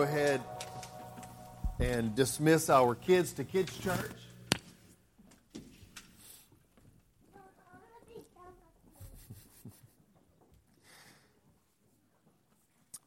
go 0.00 0.04
ahead 0.04 0.40
and 1.78 2.14
dismiss 2.14 2.70
our 2.70 2.94
kids 2.94 3.34
to 3.34 3.44
kids 3.44 3.76
church. 3.76 3.98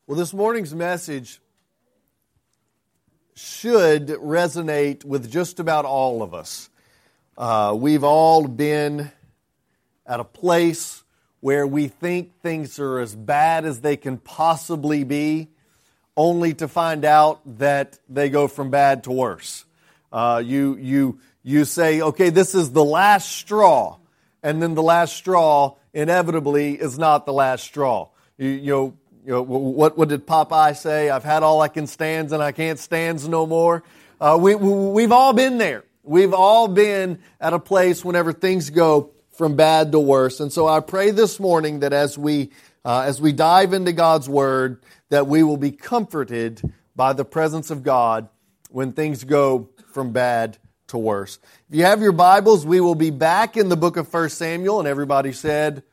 Well, 0.05 0.19
this 0.19 0.33
morning's 0.35 0.75
message 0.75 1.41
should 3.33 4.09
resonate 4.09 5.03
with 5.03 5.31
just 5.31 5.59
about 5.59 5.85
all 5.85 6.21
of 6.21 6.35
us. 6.35 6.69
Uh, 7.35 7.73
we've 7.75 8.03
all 8.03 8.47
been 8.47 9.11
at 10.05 10.19
a 10.19 10.23
place 10.23 11.03
where 11.39 11.65
we 11.65 11.87
think 11.87 12.39
things 12.41 12.77
are 12.77 12.99
as 12.99 13.15
bad 13.15 13.65
as 13.65 13.81
they 13.81 13.97
can 13.97 14.17
possibly 14.19 15.03
be 15.03 15.52
only 16.15 16.53
to 16.53 16.67
find 16.67 17.05
out 17.05 17.41
that 17.57 17.99
they 18.09 18.29
go 18.29 18.47
from 18.47 18.69
bad 18.69 19.03
to 19.05 19.11
worse. 19.11 19.65
Uh, 20.11 20.41
you, 20.45 20.75
you, 20.77 21.19
you 21.41 21.65
say, 21.65 22.01
okay, 22.01 22.29
this 22.29 22.53
is 22.53 22.71
the 22.71 22.83
last 22.83 23.31
straw, 23.31 23.97
and 24.43 24.61
then 24.61 24.75
the 24.75 24.83
last 24.83 25.15
straw 25.15 25.75
inevitably 25.93 26.73
is 26.73 26.99
not 26.99 27.25
the 27.25 27.33
last 27.33 27.63
straw. 27.63 28.09
You, 28.37 28.49
you 28.49 28.71
know, 28.71 28.97
you 29.25 29.31
know 29.31 29.41
what, 29.41 29.97
what 29.97 30.09
did 30.09 30.27
Popeye 30.27 30.75
say? 30.75 31.09
I've 31.09 31.23
had 31.23 31.43
all 31.43 31.61
I 31.61 31.69
can 31.69 31.87
stand 31.87 32.31
and 32.33 32.43
I 32.43 32.51
can't 32.51 32.77
stand 32.77 33.27
no 33.29 33.47
more. 33.47 33.83
Uh, 34.19 34.37
we, 34.39 34.55
we've 34.55 35.11
all 35.11 35.33
been 35.33 35.57
there. 35.57 35.85
We've 36.03 36.33
all 36.33 36.67
been 36.67 37.19
at 37.39 37.53
a 37.53 37.59
place 37.59 38.03
whenever 38.03 38.33
things 38.33 38.69
go 38.69 39.11
from 39.31 39.55
bad 39.55 39.93
to 39.93 39.99
worse. 39.99 40.41
And 40.41 40.51
so 40.51 40.67
I 40.67 40.81
pray 40.81 41.11
this 41.11 41.39
morning 41.39 41.79
that 41.79 41.93
as 41.93 42.17
we, 42.17 42.51
uh, 42.85 43.01
as 43.01 43.21
we 43.21 43.31
dive 43.31 43.73
into 43.73 43.93
God's 43.93 44.27
Word, 44.27 44.83
that 45.09 45.27
we 45.27 45.43
will 45.43 45.57
be 45.57 45.71
comforted 45.71 46.61
by 46.95 47.13
the 47.13 47.25
presence 47.25 47.71
of 47.71 47.83
God 47.83 48.29
when 48.69 48.91
things 48.91 49.23
go 49.23 49.69
from 49.91 50.11
bad 50.11 50.57
to 50.87 50.97
worse. 50.97 51.39
If 51.69 51.75
you 51.75 51.85
have 51.85 52.01
your 52.01 52.11
Bibles, 52.11 52.65
we 52.65 52.81
will 52.81 52.95
be 52.95 53.09
back 53.09 53.57
in 53.57 53.69
the 53.69 53.77
book 53.77 53.97
of 53.97 54.11
1 54.11 54.29
Samuel, 54.29 54.79
and 54.79 54.87
everybody 54.87 55.31
said, 55.31 55.83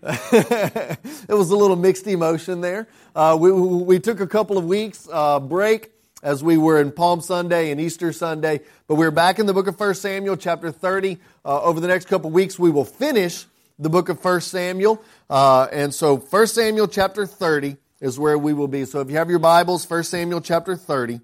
it 0.02 1.28
was 1.28 1.50
a 1.50 1.56
little 1.56 1.76
mixed 1.76 2.06
emotion 2.06 2.60
there. 2.60 2.88
Uh, 3.14 3.36
we, 3.38 3.50
we 3.50 3.98
took 3.98 4.20
a 4.20 4.26
couple 4.26 4.56
of 4.56 4.64
weeks 4.64 5.08
uh, 5.12 5.40
break 5.40 5.90
as 6.22 6.42
we 6.42 6.56
were 6.56 6.80
in 6.80 6.90
Palm 6.90 7.20
Sunday 7.20 7.70
and 7.70 7.80
Easter 7.80 8.12
Sunday, 8.12 8.60
but 8.86 8.94
we're 8.94 9.10
back 9.10 9.38
in 9.38 9.46
the 9.46 9.52
book 9.52 9.66
of 9.66 9.78
1 9.78 9.94
Samuel, 9.94 10.36
chapter 10.36 10.70
30. 10.70 11.18
Uh, 11.44 11.62
over 11.62 11.80
the 11.80 11.88
next 11.88 12.06
couple 12.06 12.28
of 12.28 12.34
weeks, 12.34 12.58
we 12.58 12.70
will 12.70 12.84
finish 12.84 13.44
the 13.78 13.88
book 13.88 14.08
of 14.08 14.22
1 14.22 14.40
Samuel. 14.40 15.02
Uh, 15.30 15.68
and 15.72 15.94
so 15.94 16.16
1 16.16 16.46
Samuel, 16.48 16.88
chapter 16.88 17.26
30 17.26 17.76
is 18.00 18.18
where 18.18 18.38
we 18.38 18.52
will 18.52 18.68
be. 18.68 18.84
So 18.84 19.00
if 19.00 19.10
you 19.10 19.16
have 19.16 19.30
your 19.30 19.38
Bibles, 19.38 19.88
1 19.88 20.04
Samuel 20.04 20.40
chapter 20.40 20.76
30, 20.76 21.20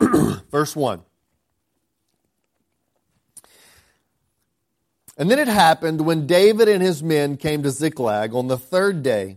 verse 0.50 0.74
1. 0.74 1.02
And 5.16 5.30
then 5.30 5.38
it 5.38 5.48
happened 5.48 6.00
when 6.00 6.26
David 6.26 6.68
and 6.68 6.82
his 6.82 7.02
men 7.02 7.36
came 7.36 7.62
to 7.62 7.70
Ziklag 7.70 8.34
on 8.34 8.48
the 8.48 8.56
third 8.56 9.02
day 9.02 9.36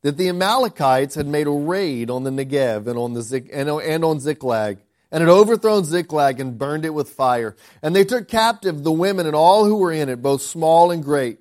that 0.00 0.16
the 0.16 0.28
Amalekites 0.28 1.16
had 1.16 1.26
made 1.26 1.46
a 1.46 1.50
raid 1.50 2.08
on 2.08 2.24
the 2.24 2.30
Negev 2.30 2.86
and 2.86 2.98
on, 2.98 3.12
the 3.12 3.20
Zik, 3.20 3.50
and, 3.52 3.68
and 3.68 4.04
on 4.04 4.20
Ziklag 4.20 4.78
and 5.16 5.22
had 5.22 5.30
overthrown 5.30 5.82
Ziklag 5.82 6.40
and 6.40 6.58
burned 6.58 6.84
it 6.84 6.92
with 6.92 7.08
fire. 7.08 7.56
And 7.80 7.96
they 7.96 8.04
took 8.04 8.28
captive 8.28 8.84
the 8.84 8.92
women 8.92 9.24
and 9.24 9.34
all 9.34 9.64
who 9.64 9.76
were 9.76 9.90
in 9.90 10.10
it, 10.10 10.20
both 10.20 10.42
small 10.42 10.90
and 10.90 11.02
great, 11.02 11.38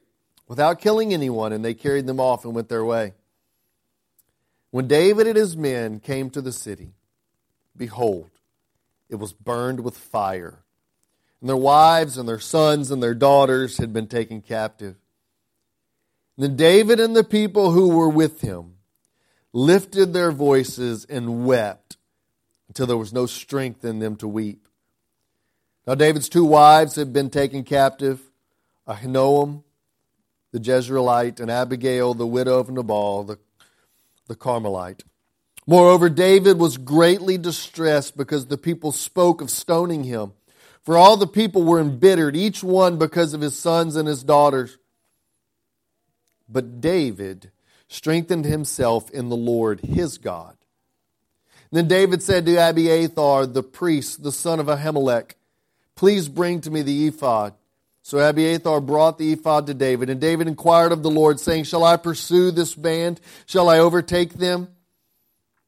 without 0.48 0.80
killing 0.80 1.14
anyone, 1.14 1.52
and 1.52 1.66
they 1.66 1.73
carried 1.73 2.06
them 2.06 2.22
off 2.22 2.46
and 2.46 2.56
went 2.56 2.70
their 2.70 2.86
way. 2.86 3.16
When 4.72 4.88
David 4.88 5.28
and 5.28 5.36
his 5.36 5.58
men 5.58 6.00
came 6.00 6.30
to 6.30 6.42
the 6.42 6.53
city, 6.53 6.94
behold, 7.76 8.30
it 9.09 9.16
was 9.16 9.34
burned 9.34 9.81
with 9.81 9.98
fire, 9.98 10.64
and 11.42 11.50
their 11.50 11.58
wives 11.58 12.18
and 12.18 12.30
their 12.30 12.40
sons 12.40 12.92
and 12.92 13.03
their 13.03 13.14
daughters 13.14 13.78
had 13.78 13.92
been 13.92 14.08
taken 14.08 14.41
captive. 14.41 14.96
then 16.38 16.56
David 16.56 17.02
and 17.02 17.14
the 17.14 17.25
people 17.25 17.72
who 17.72 17.90
were 17.90 18.08
with 18.08 18.40
him 18.40 18.75
lifted 19.52 20.14
their 20.14 20.31
voices 20.31 21.03
and 21.03 21.46
wept 21.46 21.84
until 22.68 22.88
there 22.88 22.98
was 22.98 23.14
no 23.14 23.26
strength 23.26 23.84
in 23.86 24.00
them 24.00 24.16
to 24.18 24.28
weep. 24.28 24.68
Now 25.88 25.96
David's 25.96 26.30
two 26.30 26.46
wives 26.46 26.96
had 26.96 27.14
been 27.14 27.30
taken 27.30 27.64
captive, 27.64 28.20
Ahinoam, 28.88 29.64
the 30.52 30.59
Jezreelite, 30.59 31.40
and 31.40 31.52
Abigail, 31.52 32.14
the 32.14 32.28
widow 32.28 32.59
of 32.59 32.70
Nabal, 32.70 33.24
the 33.24 33.38
the 34.28 34.36
Carmelite. 34.36 35.03
Moreover, 35.68 36.09
David 36.09 36.59
was 36.59 36.78
greatly 36.78 37.38
distressed 37.38 38.16
because 38.16 38.48
the 38.48 38.58
people 38.58 38.92
spoke 38.92 39.42
of 39.42 39.50
stoning 39.50 40.03
him. 40.03 40.34
For 40.84 40.97
all 40.97 41.18
the 41.18 41.28
people 41.28 41.64
were 41.64 41.80
embittered, 41.80 42.36
each 42.36 42.64
one 42.64 42.97
because 42.97 43.34
of 43.34 43.42
his 43.42 43.58
sons 43.58 43.96
and 43.96 44.08
his 44.08 44.24
daughters. 44.24 44.78
But 46.47 46.80
David 46.80 47.52
strengthened 47.88 48.46
himself 48.46 49.09
in 49.09 49.30
the 49.30 49.36
Lord 49.36 49.82
his 49.82 50.20
God. 50.20 50.56
Then 51.72 51.88
David 51.88 52.22
said 52.22 52.46
to 52.46 52.56
Abiathar, 52.58 53.48
the 53.48 53.64
priest, 53.64 54.24
the 54.24 54.31
son 54.31 54.59
of 54.59 54.68
Ahimelech, 54.68 55.34
Please 55.96 56.28
bring 56.28 56.62
to 56.62 56.72
me 56.72 56.81
the 56.81 57.08
ephod. 57.08 57.53
So 58.02 58.20
Abiathar 58.20 58.81
brought 58.81 59.18
the 59.18 59.34
ephod 59.34 59.66
to 59.68 59.74
David, 59.74 60.09
and 60.09 60.22
David 60.22 60.48
inquired 60.48 60.92
of 60.92 61.02
the 61.02 61.09
Lord, 61.09 61.40
saying, 61.40 61.64
Shall 61.64 61.84
I 61.84 61.98
pursue 61.98 62.52
this 62.52 62.76
band? 62.76 63.20
Shall 63.46 63.70
I 63.70 63.80
overtake 63.80 64.34
them? 64.34 64.68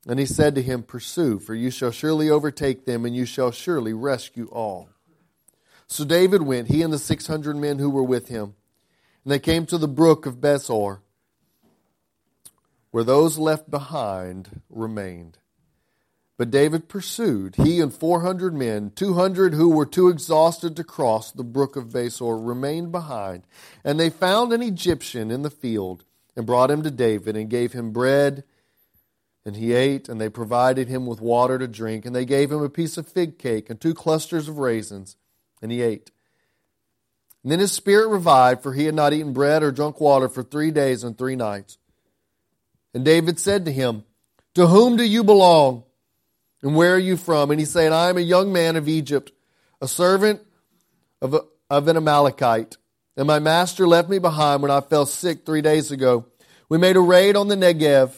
And 0.08 0.19
he 0.19 0.25
said 0.25 0.53
to 0.56 0.62
him, 0.62 0.84
Pursue, 0.84 1.40
for 1.40 1.56
you 1.56 1.72
shall 1.72 1.91
surely 1.91 2.29
overtake 2.29 2.85
them, 2.85 3.06
and 3.06 3.16
you 3.16 3.25
shall 3.25 3.52
surely 3.52 3.94
rescue 3.94 4.47
all. 4.52 4.90
So 5.88 6.06
David 6.06 6.41
went, 6.41 6.68
he 6.68 6.81
and 6.81 6.94
the 6.94 7.00
six 7.00 7.28
hundred 7.28 7.56
men 7.56 7.79
who 7.79 7.90
were 7.90 8.03
with 8.03 8.28
him, 8.28 8.56
and 9.24 9.31
they 9.31 9.40
came 9.40 9.66
to 9.66 9.78
the 9.78 9.88
brook 9.88 10.25
of 10.25 10.35
Besor, 10.35 11.00
where 12.91 13.03
those 13.03 13.38
left 13.38 13.72
behind 13.72 14.62
remained. 14.69 15.38
But 16.37 16.51
David 16.51 16.87
pursued, 16.87 17.55
he 17.55 17.79
and 17.79 17.91
400 17.91 18.53
men, 18.53 18.91
200 18.95 19.55
who 19.55 19.69
were 19.69 19.87
too 19.87 20.07
exhausted 20.07 20.75
to 20.75 20.83
cross 20.83 21.31
the 21.31 21.43
brook 21.43 21.75
of 21.75 21.89
Besor 21.89 22.37
remained 22.47 22.91
behind. 22.91 23.43
And 23.83 23.99
they 23.99 24.11
found 24.11 24.53
an 24.53 24.61
Egyptian 24.61 25.31
in 25.31 25.41
the 25.41 25.49
field 25.49 26.03
and 26.35 26.45
brought 26.45 26.69
him 26.69 26.83
to 26.83 26.91
David 26.91 27.35
and 27.35 27.49
gave 27.49 27.73
him 27.73 27.91
bread. 27.91 28.43
And 29.45 29.55
he 29.55 29.73
ate, 29.73 30.07
and 30.07 30.21
they 30.21 30.29
provided 30.29 30.87
him 30.87 31.07
with 31.07 31.21
water 31.21 31.57
to 31.57 31.67
drink. 31.67 32.05
And 32.05 32.15
they 32.15 32.25
gave 32.25 32.51
him 32.51 32.61
a 32.61 32.69
piece 32.69 32.97
of 32.97 33.07
fig 33.07 33.39
cake 33.39 33.71
and 33.71 33.81
two 33.81 33.95
clusters 33.95 34.47
of 34.47 34.59
raisins. 34.59 35.17
And 35.59 35.71
he 35.71 35.81
ate. 35.81 36.11
And 37.41 37.51
then 37.51 37.59
his 37.59 37.71
spirit 37.71 38.09
revived, 38.09 38.61
for 38.61 38.73
he 38.73 38.85
had 38.85 38.93
not 38.93 39.13
eaten 39.13 39.33
bread 39.33 39.63
or 39.63 39.71
drunk 39.71 39.99
water 39.99 40.29
for 40.29 40.43
three 40.43 40.69
days 40.69 41.03
and 41.03 41.17
three 41.17 41.35
nights. 41.35 41.79
And 42.93 43.03
David 43.03 43.39
said 43.39 43.65
to 43.65 43.71
him, 43.71 44.03
To 44.53 44.67
whom 44.67 44.97
do 44.97 45.03
you 45.03 45.23
belong? 45.23 45.83
And 46.62 46.75
where 46.75 46.95
are 46.95 47.00
you 47.00 47.18
from? 47.18 47.51
And 47.51 47.59
he 47.59 47.66
said, 47.66 47.91
I 47.91 48.09
am 48.09 48.18
a 48.18 48.22
young 48.22 48.51
man 48.51 48.75
of 48.75 48.88
Egypt, 48.88 49.31
a 49.81 49.88
servant 49.88 50.41
of, 51.22 51.34
a, 51.34 51.41
of 51.69 51.88
an 51.88 51.97
Amalekite. 51.97 52.78
And 53.16 53.28
my 53.28 53.40
master 53.40 53.88
left 53.88 54.09
me 54.09 54.19
behind 54.19 54.62
when 54.62 54.72
I 54.72 54.81
fell 54.81 55.06
sick 55.06 55.46
three 55.46 55.62
days 55.62 55.91
ago. 55.91 56.25
We 56.69 56.78
made 56.78 56.96
a 56.96 57.01
raid 57.01 57.35
on 57.35 57.47
the 57.47 57.56
Negev, 57.56 58.13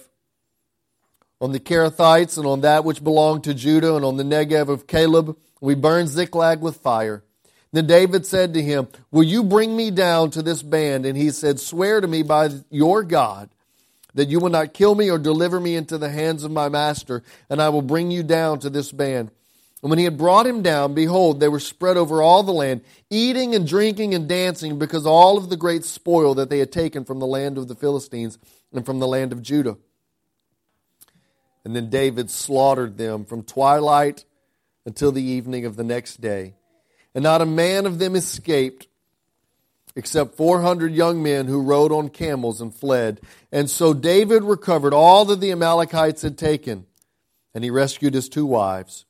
on 1.40 1.52
the 1.52 1.60
Kerethites, 1.60 2.38
and 2.38 2.48
on 2.48 2.62
that 2.62 2.84
which 2.84 3.04
belonged 3.04 3.44
to 3.46 3.54
Judah, 3.54 3.96
and 3.96 4.04
on 4.04 4.18
the 4.18 4.24
Negev 4.24 4.70
of 4.70 4.88
Caleb. 4.88 5.38
We 5.62 5.76
burned 5.76 6.10
Ziklag 6.10 6.62
with 6.62 6.78
fire. 6.78 7.24
Then 7.72 7.86
David 7.86 8.26
said 8.26 8.54
to 8.56 8.64
him, 8.64 8.88
Will 9.12 9.24
you 9.24 9.44
bring 9.44 9.76
me 9.76 9.92
down 9.92 10.32
to 10.32 10.42
this 10.42 10.64
band? 10.64 11.06
And 11.06 11.18
he 11.18 11.30
said, 11.30 11.60
Swear 11.60 12.02
to 12.02 12.08
me 12.08 12.24
by 12.24 12.50
your 12.70 13.04
God 13.04 13.50
that 14.19 14.28
you 14.28 14.41
will 14.41 14.50
not 14.50 14.74
kill 14.74 14.96
me 14.96 15.09
or 15.09 15.18
deliver 15.18 15.62
me 15.62 15.78
into 15.78 15.97
the 15.97 16.09
hands 16.09 16.44
of 16.44 16.52
my 16.52 16.68
master, 16.68 17.24
and 17.50 17.62
I 17.62 17.69
will 17.69 17.81
bring 17.81 18.12
you 18.12 18.22
down 18.22 18.60
to 18.60 18.69
this 18.69 18.92
band. 18.92 19.31
And 19.81 19.89
when 19.89 19.98
he 19.98 20.04
had 20.04 20.18
brought 20.18 20.45
him 20.45 20.62
down, 20.62 20.94
behold, 20.94 21.39
they 21.39 21.48
were 21.48 21.62
spread 21.62 21.95
over 21.95 22.21
all 22.21 22.44
the 22.44 22.51
land, 22.51 22.81
eating 23.10 23.56
and 23.56 23.66
drinking 23.66 24.13
and 24.13 24.27
dancing, 24.27 24.77
because 24.77 25.06
all 25.06 25.38
of 25.38 25.50
the 25.50 25.56
great 25.56 25.86
spoil 25.86 26.36
that 26.36 26.50
they 26.50 26.60
had 26.60 26.69
taken 26.69 27.06
from 27.06 27.19
the 27.19 27.25
land 27.25 27.57
of 27.57 27.69
the 27.69 27.75
Philistines 27.75 28.38
and 28.74 28.86
from 28.86 29.00
the 29.00 29.07
land 29.07 29.31
of 29.31 29.42
Judah. 29.42 29.77
And 31.63 31.74
then 31.74 31.89
David 31.89 32.30
slaughtered 32.30 32.98
them 32.98 33.24
from 33.24 33.44
twilight 33.44 34.25
until 34.86 35.13
the 35.13 35.24
evening 35.24 35.63
of 35.63 35.77
the 35.77 35.83
next 35.86 36.19
day. 36.19 36.56
And 37.15 37.24
not 37.24 37.42
a 37.42 37.45
man 37.45 37.86
of 37.86 38.00
them 38.00 38.18
escaped, 38.18 38.88
except 39.95 40.36
400 40.36 40.94
young 40.94 41.21
men 41.21 41.47
who 41.47 41.62
rode 41.62 41.91
on 41.91 42.09
camels 42.09 42.62
and 42.62 42.74
fled. 42.74 43.21
And 43.51 43.69
so 43.69 43.94
David 43.94 44.44
recovered 44.44 44.94
all 44.94 45.25
that 45.25 45.39
the 45.39 45.51
Amalekites 45.51 46.21
had 46.21 46.38
taken, 46.38 46.86
and 47.53 47.63
he 47.63 47.69
rescued 47.69 48.13
his 48.13 48.30
two 48.30 48.45
wives. 48.45 49.06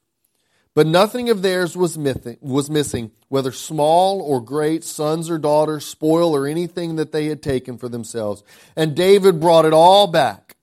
But 0.76 0.88
nothing 0.88 1.30
of 1.30 1.42
theirs 1.42 1.76
was 1.76 1.98
missing, 1.98 3.12
whether 3.28 3.52
small 3.52 4.22
or 4.22 4.40
great, 4.40 4.84
sons 4.84 5.30
or 5.30 5.38
daughters, 5.38 5.86
spoil 5.86 6.36
or 6.36 6.48
anything 6.48 6.96
that 6.96 7.12
they 7.12 7.26
had 7.26 7.42
taken 7.42 7.78
for 7.78 7.90
themselves. 7.90 8.44
And 8.76 8.96
David 8.96 9.40
brought 9.42 9.66
it 9.66 9.74
all 9.74 10.08
back. 10.08 10.56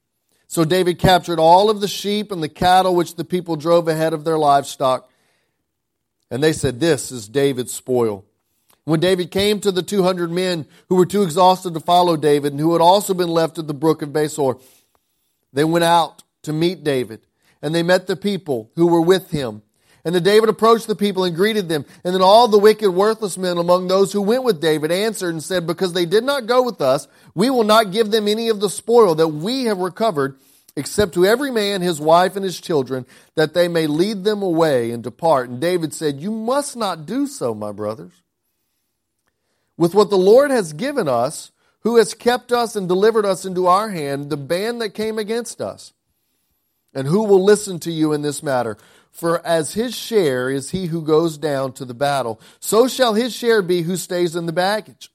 So 0.47 0.65
David 0.65 0.99
captured 0.99 1.39
all 1.39 1.69
of 1.69 1.81
the 1.81 1.89
sheep 1.89 2.31
and 2.31 2.43
the 2.43 2.49
cattle 2.49 2.95
which 2.95 3.17
the 3.17 3.25
people 3.25 3.57
drove 3.57 3.89
ahead 3.89 4.13
of 4.13 4.25
their 4.25 4.39
livestock. 4.39 5.11
And 6.31 6.43
they 6.43 6.53
said, 6.53 6.81
This 6.81 7.11
is 7.11 7.29
David's 7.29 7.75
spoil. 7.75 8.25
When 8.87 9.01
David 9.01 9.33
came 9.33 9.59
to 9.61 9.73
the 9.73 9.83
200 9.83 10.31
men 10.31 10.65
who 10.89 10.95
were 10.95 11.07
too 11.07 11.25
exhausted 11.25 11.75
to 11.75 11.81
follow 11.81 12.17
David 12.17 12.53
and 12.53 12.61
who 12.61 12.73
had 12.73 12.81
also 12.81 13.15
been 13.15 13.29
left 13.29 13.59
at 13.59 13.67
the 13.67 13.75
brook 13.75 14.01
of 14.01 14.11
Besor, 14.11 14.63
they 15.53 15.65
went 15.65 15.85
out 15.85 16.23
to 16.43 16.53
meet 16.53 16.85
David, 16.85 17.27
and 17.61 17.75
they 17.75 17.83
met 17.83 18.07
the 18.07 18.15
people 18.15 18.71
who 18.77 18.87
were 18.87 19.01
with 19.01 19.33
him. 19.33 19.63
And 20.05 20.15
then 20.15 20.23
David 20.23 20.49
approached 20.49 20.87
the 20.87 20.95
people 20.95 21.25
and 21.25 21.35
greeted 21.35 21.69
them. 21.69 21.85
And 22.05 22.15
then 22.15 22.23
all 22.23 22.47
the 22.47 22.61
wicked, 22.61 22.93
worthless 22.93 23.37
men 23.37 23.59
among 23.59 23.89
those 23.89 24.13
who 24.13 24.23
went 24.23 24.45
with 24.45 24.61
David 24.61 24.93
answered 24.93 25.31
and 25.31 25.43
said, 25.43 25.67
Because 25.67 25.93
they 25.93 26.07
did 26.07 26.23
not 26.23 26.47
go 26.47 26.63
with 26.63 26.81
us, 26.81 27.09
we 27.35 27.51
will 27.51 27.65
not 27.65 27.91
give 27.91 28.13
them 28.13 28.29
any 28.29 28.51
of 28.51 28.61
the 28.61 28.71
spoil 28.71 29.17
that 29.17 29.27
we 29.27 29.65
have 29.65 29.79
recovered, 29.79 30.39
except 30.77 31.15
to 31.15 31.27
every 31.27 31.51
man 31.51 31.83
his 31.83 32.01
wife 32.01 32.37
and 32.37 32.45
his 32.45 32.61
children, 32.61 33.05
that 33.35 33.53
they 33.53 33.67
may 33.67 33.89
lead 33.89 34.23
them 34.23 34.45
away 34.45 34.93
and 34.93 35.03
depart. 35.03 35.49
And 35.49 35.61
David 35.61 35.93
said, 35.93 36.21
You 36.21 36.31
must 36.31 36.77
not 36.77 37.05
do 37.05 37.27
so, 37.27 37.53
my 37.53 37.73
brothers 37.73 38.13
with 39.77 39.95
what 39.95 40.11
the 40.11 40.17
Lord 40.17 40.51
has 40.51 40.73
given 40.73 41.09
us, 41.09 41.53
who 41.81 41.97
has 41.97 42.15
kept 42.15 42.53
us 42.53 42.77
and 42.77 42.89
delivered 42.89 43.27
us 43.27 43.45
into 43.45 43.67
our 43.67 43.91
hand, 43.91 44.31
the 44.31 44.37
band 44.37 44.81
that 44.81 44.91
came 44.91 45.19
against 45.19 45.61
us. 45.61 45.93
And 46.95 47.07
who 47.07 47.25
will 47.25 47.45
listen 47.45 47.79
to 47.81 47.93
you 47.93 48.13
in 48.13 48.23
this 48.23 48.43
matter? 48.43 48.79
For 49.11 49.45
as 49.47 49.75
his 49.75 49.95
share 49.95 50.51
is 50.51 50.71
he 50.71 50.87
who 50.87 51.03
goes 51.03 51.39
down 51.39 51.73
to 51.75 51.85
the 51.85 51.95
battle, 51.95 52.41
so 52.59 52.89
shall 52.89 53.15
his 53.15 53.35
share 53.35 53.63
be 53.63 53.83
who 53.83 53.97
stays 53.97 54.35
in 54.35 54.47
the 54.47 54.53
baggage. 54.53 55.11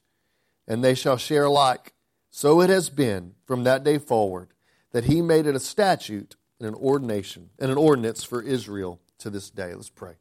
And 0.68 0.84
they 0.84 0.96
shall 0.96 1.18
share 1.18 1.46
alike. 1.46 1.94
So 2.30 2.62
it 2.62 2.70
has 2.70 2.90
been 2.90 3.34
from 3.46 3.64
that 3.66 3.84
day 3.84 3.98
forward 3.98 4.50
that 4.92 5.06
he 5.06 5.22
made 5.22 5.46
it 5.46 5.56
a 5.56 5.60
statute 5.60 6.36
and 6.60 6.68
an 6.68 6.76
ordination 6.76 7.50
and 7.60 7.72
an 7.72 7.78
ordinance 7.78 8.24
for 8.24 8.42
Israel 8.42 9.00
to 9.20 9.30
this 9.30 9.50
day. 9.50 9.74
Let's 9.74 9.90
pray. 9.90 10.14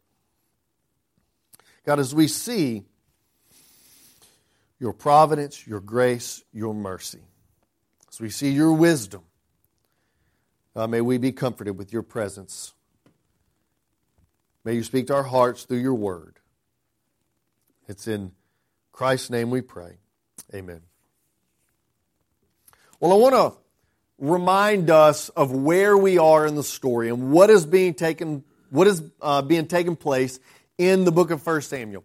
God, 1.87 2.01
as 2.01 2.15
we 2.15 2.27
see 2.27 2.85
your 4.81 4.95
providence, 4.95 5.67
your 5.67 5.81
grace, 5.81 6.43
your 6.53 6.75
mercy. 6.75 7.21
As 8.09 8.19
we 8.19 8.31
see 8.31 8.51
your 8.51 8.73
wisdom, 8.73 9.23
uh, 10.75 10.87
may 10.87 11.03
we 11.03 11.19
be 11.19 11.31
comforted 11.31 11.77
with 11.79 11.93
your 11.93 12.03
presence. 12.03 12.73
May 14.65 14.75
you 14.75 14.83
speak 14.83 15.07
to 15.09 15.15
our 15.15 15.23
hearts 15.23 15.65
through 15.65 15.79
your 15.79 15.95
word. 15.95 16.39
It's 17.87 18.09
in 18.09 18.33
Christ's 18.91 19.31
name 19.31 19.51
we 19.51 19.61
pray. 19.61 19.99
Amen. 20.55 20.81
Well, 22.99 23.13
I 23.13 23.17
want 23.17 23.35
to 23.35 23.61
remind 24.19 24.91
us 24.91 25.29
of 25.31 25.53
where 25.53 25.97
we 25.97 26.19
are 26.19 26.47
in 26.47 26.55
the 26.55 26.65
story 26.65 27.09
and 27.09 27.31
what 27.31 27.51
is 27.51 27.67
being 27.67 27.95
taken, 27.95 28.45
what 28.71 28.87
is 28.87 29.03
uh, 29.21 29.43
being 29.43 29.67
taken 29.67 29.97
place 29.97 30.39
in 30.79 31.05
the 31.05 31.13
book 31.13 31.31
of 31.31 31.45
1 31.45 31.63
Samuel. 31.63 32.05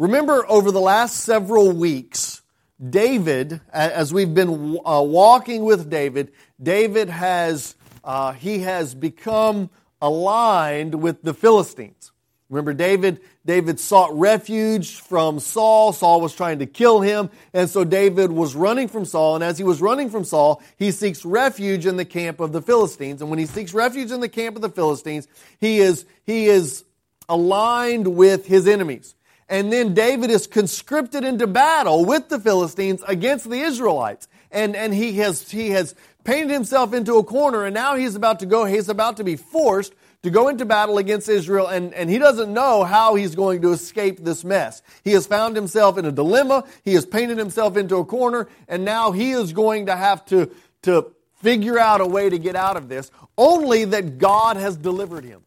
Remember, 0.00 0.46
over 0.48 0.70
the 0.72 0.80
last 0.80 1.24
several 1.24 1.72
weeks, 1.72 2.40
David, 2.88 3.60
as 3.70 4.14
we've 4.14 4.32
been 4.32 4.78
uh, 4.82 5.02
walking 5.02 5.62
with 5.62 5.90
David, 5.90 6.32
David 6.60 7.10
has 7.10 7.74
uh, 8.02 8.32
he 8.32 8.60
has 8.60 8.94
become 8.94 9.68
aligned 10.00 10.94
with 10.94 11.20
the 11.20 11.34
Philistines. 11.34 12.12
Remember, 12.48 12.72
David 12.72 13.20
David 13.44 13.78
sought 13.78 14.18
refuge 14.18 15.00
from 15.00 15.38
Saul. 15.38 15.92
Saul 15.92 16.22
was 16.22 16.34
trying 16.34 16.60
to 16.60 16.66
kill 16.66 17.02
him, 17.02 17.28
and 17.52 17.68
so 17.68 17.84
David 17.84 18.32
was 18.32 18.54
running 18.54 18.88
from 18.88 19.04
Saul. 19.04 19.34
And 19.34 19.44
as 19.44 19.58
he 19.58 19.64
was 19.64 19.82
running 19.82 20.08
from 20.08 20.24
Saul, 20.24 20.62
he 20.78 20.92
seeks 20.92 21.26
refuge 21.26 21.84
in 21.84 21.98
the 21.98 22.06
camp 22.06 22.40
of 22.40 22.52
the 22.52 22.62
Philistines. 22.62 23.20
And 23.20 23.28
when 23.28 23.38
he 23.38 23.44
seeks 23.44 23.74
refuge 23.74 24.12
in 24.12 24.20
the 24.20 24.30
camp 24.30 24.56
of 24.56 24.62
the 24.62 24.70
Philistines, 24.70 25.28
he 25.58 25.80
is 25.80 26.06
he 26.24 26.46
is 26.46 26.86
aligned 27.28 28.16
with 28.16 28.46
his 28.46 28.66
enemies. 28.66 29.14
And 29.50 29.72
then 29.72 29.94
David 29.94 30.30
is 30.30 30.46
conscripted 30.46 31.24
into 31.24 31.48
battle 31.48 32.04
with 32.04 32.28
the 32.28 32.38
Philistines 32.38 33.02
against 33.08 33.50
the 33.50 33.60
Israelites. 33.60 34.28
And, 34.52 34.76
and 34.76 34.94
he 34.94 35.14
has, 35.18 35.50
he 35.50 35.70
has 35.70 35.96
painted 36.22 36.52
himself 36.52 36.94
into 36.94 37.16
a 37.16 37.24
corner 37.24 37.64
and 37.64 37.74
now 37.74 37.96
he's 37.96 38.14
about 38.14 38.38
to 38.40 38.46
go, 38.46 38.64
he's 38.64 38.88
about 38.88 39.16
to 39.16 39.24
be 39.24 39.34
forced 39.34 39.92
to 40.22 40.30
go 40.30 40.48
into 40.48 40.64
battle 40.64 40.98
against 40.98 41.28
Israel 41.28 41.66
and, 41.66 41.92
and 41.94 42.08
he 42.08 42.18
doesn't 42.18 42.52
know 42.52 42.84
how 42.84 43.16
he's 43.16 43.34
going 43.34 43.62
to 43.62 43.72
escape 43.72 44.22
this 44.22 44.44
mess. 44.44 44.82
He 45.02 45.12
has 45.12 45.26
found 45.26 45.56
himself 45.56 45.98
in 45.98 46.04
a 46.04 46.12
dilemma. 46.12 46.64
He 46.84 46.94
has 46.94 47.04
painted 47.04 47.38
himself 47.38 47.76
into 47.76 47.96
a 47.96 48.04
corner 48.04 48.48
and 48.68 48.84
now 48.84 49.10
he 49.10 49.32
is 49.32 49.52
going 49.52 49.86
to 49.86 49.96
have 49.96 50.24
to, 50.26 50.50
to 50.82 51.12
figure 51.36 51.78
out 51.78 52.00
a 52.00 52.06
way 52.06 52.30
to 52.30 52.38
get 52.38 52.54
out 52.54 52.76
of 52.76 52.88
this 52.88 53.10
only 53.36 53.84
that 53.86 54.18
God 54.18 54.56
has 54.56 54.76
delivered 54.76 55.24
him. 55.24 55.42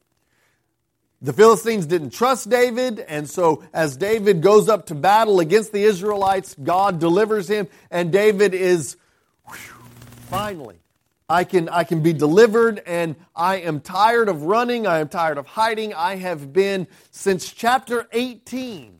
The 1.24 1.32
Philistines 1.32 1.86
didn't 1.86 2.10
trust 2.10 2.50
David, 2.50 3.00
and 3.00 3.30
so 3.30 3.64
as 3.74 3.96
David 3.96 4.42
goes 4.42 4.68
up 4.68 4.88
to 4.88 4.96
battle 4.96 5.40
against 5.40 5.72
the 5.72 5.82
Israelites, 5.84 6.54
God 6.62 7.00
delivers 7.00 7.50
him, 7.50 7.70
and 7.90 8.12
David 8.12 8.54
is 8.54 8.98
whew, 9.48 9.56
finally. 10.30 10.80
I 11.30 11.46
can, 11.46 11.70
I 11.70 11.86
can 11.86 12.04
be 12.04 12.12
delivered, 12.12 12.80
and 12.86 13.16
I 13.34 13.56
am 13.62 13.80
tired 13.80 14.28
of 14.28 14.44
running. 14.44 14.86
I 14.86 15.00
am 15.00 15.08
tired 15.08 15.38
of 15.38 15.48
hiding. 15.48 15.94
I 15.94 16.18
have 16.18 16.52
been, 16.52 16.88
since 17.12 17.54
chapter 17.54 18.06
18 18.12 19.00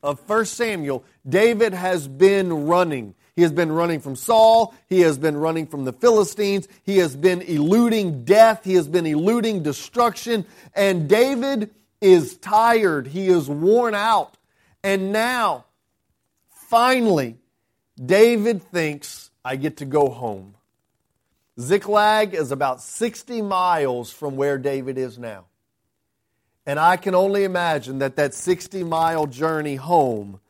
of 0.00 0.20
1 0.28 0.44
Samuel, 0.44 1.04
David 1.28 1.74
has 1.74 2.06
been 2.06 2.66
running. 2.66 3.16
He 3.38 3.42
has 3.42 3.52
been 3.52 3.70
running 3.70 4.00
from 4.00 4.16
Saul. 4.16 4.74
He 4.88 5.02
has 5.02 5.16
been 5.16 5.36
running 5.36 5.68
from 5.68 5.84
the 5.84 5.92
Philistines. 5.92 6.66
He 6.82 6.98
has 6.98 7.14
been 7.14 7.40
eluding 7.40 8.24
death. 8.24 8.64
He 8.64 8.74
has 8.74 8.88
been 8.88 9.06
eluding 9.06 9.62
destruction. 9.62 10.44
And 10.74 11.08
David 11.08 11.70
is 12.00 12.36
tired. 12.38 13.06
He 13.06 13.28
is 13.28 13.48
worn 13.48 13.94
out. 13.94 14.36
And 14.82 15.12
now, 15.12 15.66
finally, 16.50 17.36
David 18.04 18.60
thinks, 18.60 19.30
I 19.44 19.54
get 19.54 19.76
to 19.76 19.84
go 19.84 20.08
home. 20.08 20.56
Ziklag 21.60 22.34
is 22.34 22.50
about 22.50 22.82
60 22.82 23.40
miles 23.42 24.10
from 24.10 24.34
where 24.34 24.58
David 24.58 24.98
is 24.98 25.16
now. 25.16 25.44
And 26.66 26.80
I 26.80 26.96
can 26.96 27.14
only 27.14 27.44
imagine 27.44 28.00
that 28.00 28.16
that 28.16 28.34
60 28.34 28.82
mile 28.82 29.28
journey 29.28 29.76
home 29.76 30.40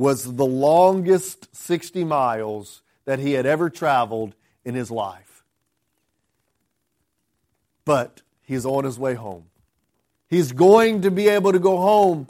was 0.00 0.24
the 0.36 0.46
longest 0.46 1.54
60 1.54 2.04
miles 2.04 2.80
that 3.04 3.18
he 3.18 3.32
had 3.32 3.44
ever 3.44 3.68
traveled 3.68 4.34
in 4.64 4.74
his 4.74 4.90
life. 4.90 5.44
But 7.84 8.22
he's 8.40 8.64
on 8.64 8.84
his 8.84 8.98
way 8.98 9.12
home. 9.12 9.44
He's 10.26 10.52
going 10.52 11.02
to 11.02 11.10
be 11.10 11.28
able 11.28 11.52
to 11.52 11.58
go 11.58 11.76
home 11.76 12.28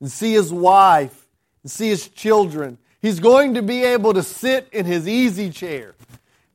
and 0.00 0.10
see 0.10 0.32
his 0.32 0.50
wife 0.50 1.28
and 1.62 1.70
see 1.70 1.90
his 1.90 2.08
children. 2.08 2.78
He's 3.02 3.20
going 3.20 3.54
to 3.54 3.62
be 3.62 3.84
able 3.84 4.14
to 4.14 4.22
sit 4.22 4.70
in 4.72 4.86
his 4.86 5.06
easy 5.06 5.50
chair. 5.50 5.94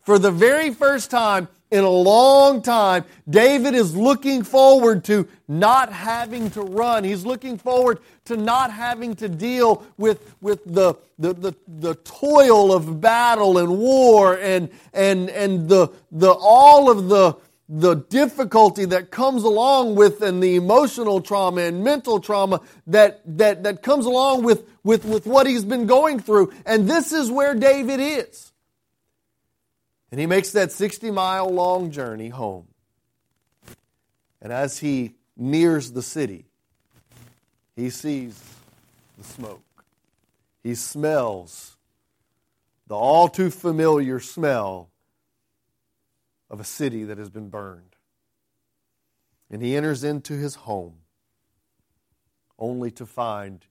For 0.01 0.17
the 0.17 0.31
very 0.31 0.73
first 0.73 1.11
time, 1.11 1.49
in 1.69 1.83
a 1.83 1.89
long 1.89 2.61
time, 2.61 3.03
David 3.29 3.73
is 3.73 3.95
looking 3.95 4.43
forward 4.43 5.03
to 5.05 5.27
not 5.47 5.91
having 5.91 6.49
to 6.51 6.61
run. 6.61 7.03
He's 7.03 7.25
looking 7.25 7.57
forward 7.57 7.99
to 8.25 8.37
not 8.37 8.71
having 8.71 9.15
to 9.15 9.27
deal 9.27 9.83
with, 9.97 10.35
with 10.39 10.63
the, 10.65 10.95
the, 11.19 11.33
the, 11.33 11.53
the 11.67 11.95
toil 11.95 12.73
of 12.73 13.01
battle 13.01 13.57
and 13.57 13.77
war 13.77 14.37
and, 14.37 14.69
and, 14.93 15.29
and 15.29 15.67
the, 15.67 15.89
the, 16.11 16.31
all 16.31 16.89
of 16.89 17.09
the, 17.09 17.35
the 17.69 17.95
difficulty 17.95 18.85
that 18.85 19.11
comes 19.11 19.43
along 19.43 19.95
with 19.95 20.21
and 20.21 20.41
the 20.41 20.55
emotional 20.55 21.19
trauma 21.19 21.61
and 21.61 21.83
mental 21.83 22.21
trauma 22.21 22.61
that, 22.87 23.21
that, 23.25 23.63
that 23.63 23.83
comes 23.83 24.05
along 24.05 24.43
with, 24.43 24.63
with, 24.85 25.03
with 25.03 25.25
what 25.25 25.47
he's 25.47 25.65
been 25.65 25.85
going 25.85 26.19
through. 26.19 26.53
And 26.65 26.89
this 26.89 27.11
is 27.11 27.29
where 27.29 27.55
David 27.55 27.99
is. 27.99 28.53
And 30.11 30.19
he 30.19 30.25
makes 30.25 30.51
that 30.51 30.71
60 30.71 31.11
mile 31.11 31.49
long 31.49 31.91
journey 31.91 32.29
home. 32.29 32.67
And 34.41 34.53
as 34.53 34.79
he 34.79 35.15
nears 35.35 35.91
the 35.91 36.01
city, 36.01 36.45
he 37.75 37.89
sees 37.89 38.41
the 39.17 39.23
smoke. 39.23 39.61
He 40.63 40.75
smells 40.75 41.77
the 42.87 42.95
all 42.95 43.27
too 43.27 43.49
familiar 43.49 44.19
smell 44.19 44.89
of 46.49 46.59
a 46.59 46.63
city 46.63 47.03
that 47.03 47.17
has 47.17 47.29
been 47.29 47.49
burned. 47.49 47.95
And 49.49 49.61
he 49.61 49.75
enters 49.75 50.03
into 50.03 50.33
his 50.33 50.55
home 50.55 50.95
only 52.57 52.91
to 52.91 53.05
find 53.05 53.65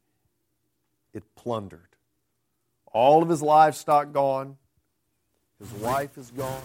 it 1.13 1.23
plundered. 1.35 1.97
All 2.93 3.23
of 3.23 3.29
his 3.29 3.43
livestock 3.43 4.13
gone, 4.13 4.57
his 5.59 5.73
wife 5.73 6.19
is 6.19 6.31
gone. 6.31 6.63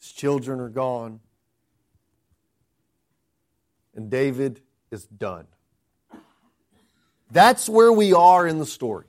His 0.00 0.12
children 0.12 0.60
are 0.60 0.68
gone. 0.68 1.20
And 3.94 4.10
David 4.10 4.60
is 4.90 5.04
done. 5.04 5.46
That's 7.30 7.68
where 7.68 7.92
we 7.92 8.12
are 8.12 8.46
in 8.46 8.58
the 8.58 8.66
story. 8.66 9.06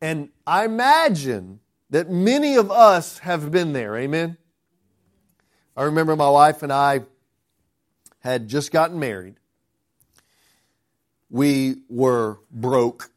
And 0.00 0.30
I 0.46 0.64
imagine 0.64 1.60
that 1.90 2.10
many 2.10 2.56
of 2.56 2.70
us 2.70 3.18
have 3.18 3.50
been 3.50 3.72
there. 3.72 3.96
Amen? 3.96 4.36
I 5.76 5.84
remember 5.84 6.16
my 6.16 6.28
wife 6.28 6.62
and 6.62 6.72
I 6.72 7.02
had 8.20 8.48
just 8.48 8.72
gotten 8.72 8.98
married. 8.98 9.36
We 11.30 11.76
were 11.88 12.40
broke. 12.50 13.10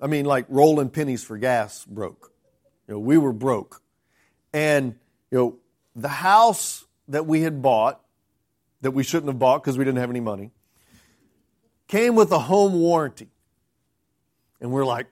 I 0.00 0.06
mean, 0.06 0.26
like 0.26 0.44
rolling 0.48 0.90
pennies 0.90 1.24
for 1.24 1.38
gas 1.38 1.84
broke. 1.84 2.32
You 2.88 2.94
know, 2.94 2.98
we 3.00 3.18
were 3.18 3.32
broke. 3.32 3.82
And, 4.52 4.94
you 5.30 5.38
know, 5.38 5.56
the 5.94 6.08
house 6.08 6.84
that 7.08 7.26
we 7.26 7.42
had 7.42 7.62
bought, 7.62 8.00
that 8.80 8.92
we 8.92 9.02
shouldn't 9.02 9.28
have 9.28 9.38
bought 9.38 9.62
because 9.62 9.76
we 9.76 9.84
didn't 9.84 9.98
have 9.98 10.10
any 10.10 10.20
money, 10.20 10.50
came 11.88 12.14
with 12.14 12.30
a 12.32 12.38
home 12.38 12.74
warranty. 12.74 13.28
And 14.60 14.70
we're 14.70 14.84
like, 14.84 15.06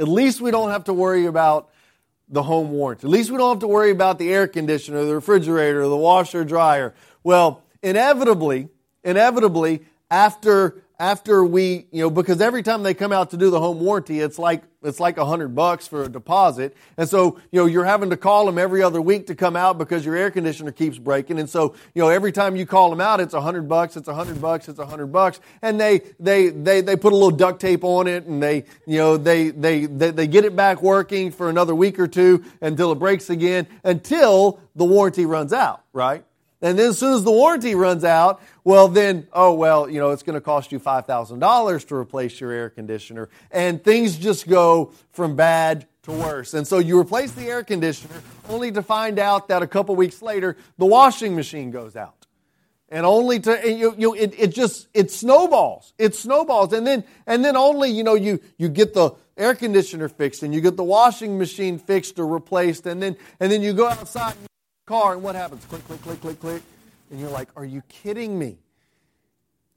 at 0.00 0.08
least 0.08 0.40
we 0.40 0.50
don't 0.50 0.70
have 0.70 0.84
to 0.84 0.92
worry 0.92 1.26
about 1.26 1.70
the 2.28 2.42
home 2.42 2.70
warranty. 2.70 3.06
At 3.06 3.10
least 3.10 3.30
we 3.30 3.38
don't 3.38 3.50
have 3.50 3.60
to 3.60 3.68
worry 3.68 3.90
about 3.90 4.18
the 4.18 4.32
air 4.32 4.46
conditioner, 4.46 5.04
the 5.04 5.14
refrigerator, 5.14 5.86
the 5.86 5.96
washer, 5.96 6.44
dryer. 6.44 6.94
Well, 7.24 7.62
inevitably, 7.82 8.68
inevitably, 9.02 9.82
after 10.10 10.82
after 11.00 11.44
we, 11.44 11.86
you 11.92 12.02
know, 12.02 12.10
because 12.10 12.40
every 12.40 12.62
time 12.62 12.82
they 12.82 12.92
come 12.92 13.12
out 13.12 13.30
to 13.30 13.36
do 13.36 13.50
the 13.50 13.60
home 13.60 13.78
warranty, 13.78 14.18
it's 14.18 14.38
like 14.38 14.64
it's 14.82 14.98
like 14.98 15.16
a 15.16 15.24
hundred 15.24 15.54
bucks 15.54 15.86
for 15.86 16.04
a 16.04 16.08
deposit, 16.08 16.76
and 16.96 17.08
so 17.08 17.38
you 17.52 17.60
know 17.60 17.66
you're 17.66 17.84
having 17.84 18.10
to 18.10 18.16
call 18.16 18.46
them 18.46 18.58
every 18.58 18.82
other 18.82 19.00
week 19.00 19.26
to 19.28 19.34
come 19.34 19.54
out 19.54 19.78
because 19.78 20.04
your 20.04 20.16
air 20.16 20.30
conditioner 20.30 20.72
keeps 20.72 20.98
breaking, 20.98 21.38
and 21.38 21.48
so 21.48 21.74
you 21.94 22.02
know 22.02 22.08
every 22.08 22.32
time 22.32 22.56
you 22.56 22.66
call 22.66 22.90
them 22.90 23.00
out, 23.00 23.20
it's 23.20 23.34
a 23.34 23.40
hundred 23.40 23.68
bucks, 23.68 23.96
it's 23.96 24.08
a 24.08 24.14
hundred 24.14 24.40
bucks, 24.40 24.68
it's 24.68 24.80
a 24.80 24.86
hundred 24.86 25.08
bucks, 25.08 25.40
and 25.62 25.80
they 25.80 26.00
they 26.18 26.48
they 26.48 26.80
they 26.80 26.96
put 26.96 27.12
a 27.12 27.16
little 27.16 27.30
duct 27.30 27.60
tape 27.60 27.84
on 27.84 28.08
it, 28.08 28.26
and 28.26 28.42
they 28.42 28.64
you 28.86 28.98
know 28.98 29.16
they, 29.16 29.50
they 29.50 29.86
they 29.86 30.10
they 30.10 30.26
get 30.26 30.44
it 30.44 30.56
back 30.56 30.82
working 30.82 31.30
for 31.30 31.48
another 31.48 31.74
week 31.76 31.98
or 31.98 32.08
two 32.08 32.44
until 32.60 32.90
it 32.90 32.96
breaks 32.96 33.30
again, 33.30 33.68
until 33.84 34.60
the 34.74 34.84
warranty 34.84 35.26
runs 35.26 35.52
out, 35.52 35.82
right? 35.92 36.24
And 36.60 36.78
then 36.78 36.90
as 36.90 36.98
soon 36.98 37.14
as 37.14 37.22
the 37.22 37.30
warranty 37.30 37.74
runs 37.74 38.02
out, 38.02 38.40
well, 38.64 38.88
then, 38.88 39.28
oh, 39.32 39.54
well, 39.54 39.88
you 39.88 40.00
know, 40.00 40.10
it's 40.10 40.24
going 40.24 40.34
to 40.34 40.40
cost 40.40 40.72
you 40.72 40.80
$5,000 40.80 41.88
to 41.88 41.94
replace 41.94 42.40
your 42.40 42.50
air 42.50 42.68
conditioner. 42.68 43.28
And 43.50 43.82
things 43.82 44.18
just 44.18 44.48
go 44.48 44.92
from 45.12 45.36
bad 45.36 45.86
to 46.02 46.10
worse. 46.10 46.54
And 46.54 46.66
so 46.66 46.78
you 46.78 46.98
replace 46.98 47.32
the 47.32 47.46
air 47.46 47.62
conditioner 47.62 48.22
only 48.48 48.72
to 48.72 48.82
find 48.82 49.18
out 49.18 49.48
that 49.48 49.62
a 49.62 49.66
couple 49.68 49.94
weeks 49.94 50.20
later, 50.20 50.56
the 50.78 50.86
washing 50.86 51.36
machine 51.36 51.70
goes 51.70 51.94
out. 51.94 52.26
And 52.88 53.04
only 53.04 53.38
to, 53.40 53.52
and 53.52 53.78
you, 53.78 53.94
you, 53.98 54.14
it, 54.14 54.34
it 54.36 54.54
just, 54.54 54.88
it 54.94 55.10
snowballs. 55.10 55.92
It 55.98 56.14
snowballs. 56.14 56.72
And 56.72 56.86
then, 56.86 57.04
and 57.26 57.44
then 57.44 57.56
only, 57.56 57.90
you 57.90 58.02
know, 58.02 58.14
you, 58.14 58.40
you 58.56 58.68
get 58.68 58.94
the, 58.94 59.12
air 59.38 59.54
conditioner 59.54 60.08
fixed 60.08 60.42
and 60.42 60.52
you 60.52 60.60
get 60.60 60.76
the 60.76 60.84
washing 60.84 61.38
machine 61.38 61.78
fixed 61.78 62.18
or 62.18 62.26
replaced 62.26 62.86
and 62.86 63.00
then 63.00 63.16
and 63.38 63.50
then 63.52 63.62
you 63.62 63.72
go 63.72 63.86
outside 63.86 64.34
car, 64.88 65.12
and 65.12 65.22
what 65.22 65.34
happens? 65.34 65.64
Click, 65.66 65.84
click, 65.86 66.00
click, 66.02 66.20
click, 66.20 66.40
click. 66.40 66.62
And 67.10 67.20
you're 67.20 67.30
like, 67.30 67.48
are 67.56 67.64
you 67.64 67.82
kidding 67.88 68.38
me? 68.38 68.56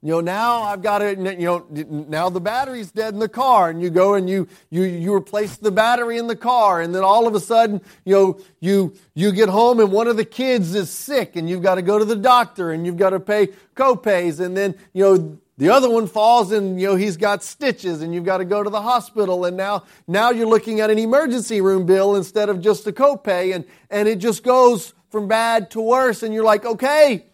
You 0.04 0.14
know, 0.14 0.20
now 0.20 0.62
I've 0.62 0.82
got 0.82 1.00
it, 1.00 1.18
you 1.18 1.46
know, 1.46 1.64
now 1.70 2.28
the 2.28 2.40
battery's 2.40 2.90
dead 2.90 3.14
in 3.14 3.20
the 3.20 3.28
car, 3.28 3.70
and 3.70 3.80
you 3.80 3.88
go 3.88 4.14
and 4.14 4.28
you, 4.28 4.48
you, 4.68 4.82
you 4.82 5.14
replace 5.14 5.58
the 5.58 5.70
battery 5.70 6.18
in 6.18 6.26
the 6.26 6.34
car, 6.34 6.80
and 6.80 6.92
then 6.92 7.04
all 7.04 7.28
of 7.28 7.36
a 7.36 7.40
sudden, 7.40 7.80
you 8.04 8.14
know, 8.14 8.40
you, 8.58 8.94
you 9.14 9.30
get 9.30 9.48
home 9.48 9.78
and 9.78 9.92
one 9.92 10.08
of 10.08 10.16
the 10.16 10.24
kids 10.24 10.74
is 10.74 10.90
sick, 10.90 11.36
and 11.36 11.48
you've 11.48 11.62
got 11.62 11.76
to 11.76 11.82
go 11.82 12.00
to 12.00 12.04
the 12.04 12.16
doctor, 12.16 12.72
and 12.72 12.84
you've 12.84 12.96
got 12.96 13.10
to 13.10 13.20
pay 13.20 13.50
copays, 13.76 14.40
and 14.40 14.56
then, 14.56 14.74
you 14.92 15.04
know, 15.04 15.38
the 15.58 15.68
other 15.68 15.88
one 15.88 16.08
falls 16.08 16.50
and 16.50 16.80
you 16.80 16.88
know 16.88 16.96
he's 16.96 17.16
got 17.16 17.44
stitches 17.44 18.02
and 18.02 18.12
you've 18.12 18.24
got 18.24 18.38
to 18.38 18.44
go 18.44 18.62
to 18.62 18.70
the 18.70 18.82
hospital 18.82 19.44
and 19.44 19.56
now 19.56 19.84
now 20.08 20.30
you're 20.30 20.48
looking 20.48 20.80
at 20.80 20.90
an 20.90 20.98
emergency 20.98 21.60
room 21.60 21.86
bill 21.86 22.16
instead 22.16 22.48
of 22.48 22.60
just 22.60 22.86
a 22.86 22.90
copay 22.90 23.54
and 23.54 23.64
and 23.90 24.08
it 24.08 24.16
just 24.16 24.42
goes 24.42 24.94
from 25.12 25.28
bad 25.28 25.70
to 25.72 25.80
worse, 25.80 26.22
and 26.22 26.32
you're 26.32 26.42
like, 26.42 26.64
okay, 26.64 27.26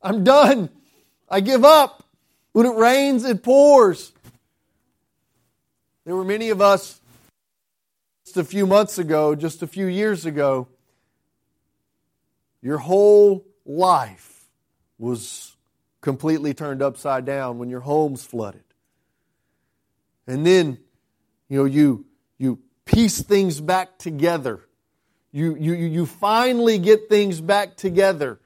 I'm 0.00 0.22
done. 0.22 0.70
I 1.28 1.40
give 1.40 1.64
up. 1.64 2.04
When 2.52 2.64
it 2.64 2.74
rains, 2.76 3.24
it 3.24 3.42
pours. 3.42 4.12
There 6.04 6.14
were 6.14 6.24
many 6.24 6.48
of 6.50 6.62
us 6.62 7.00
just 8.24 8.36
a 8.36 8.44
few 8.44 8.66
months 8.66 8.98
ago, 8.98 9.34
just 9.34 9.62
a 9.62 9.66
few 9.66 9.86
years 9.86 10.26
ago, 10.26 10.68
your 12.62 12.78
whole 12.78 13.44
life 13.66 14.46
was 14.98 15.56
completely 16.00 16.54
turned 16.54 16.82
upside 16.82 17.24
down 17.24 17.58
when 17.58 17.68
your 17.68 17.80
home's 17.80 18.24
flooded. 18.24 18.64
And 20.26 20.46
then, 20.46 20.78
you 21.48 21.58
know, 21.58 21.64
you 21.64 22.06
you 22.38 22.60
piece 22.84 23.22
things 23.22 23.60
back 23.60 23.98
together 23.98 24.67
you, 25.30 25.56
you, 25.56 25.74
you 25.74 26.06
finally 26.06 26.78
get 26.78 27.08
things 27.08 27.40
back 27.40 27.76
together, 27.76 28.40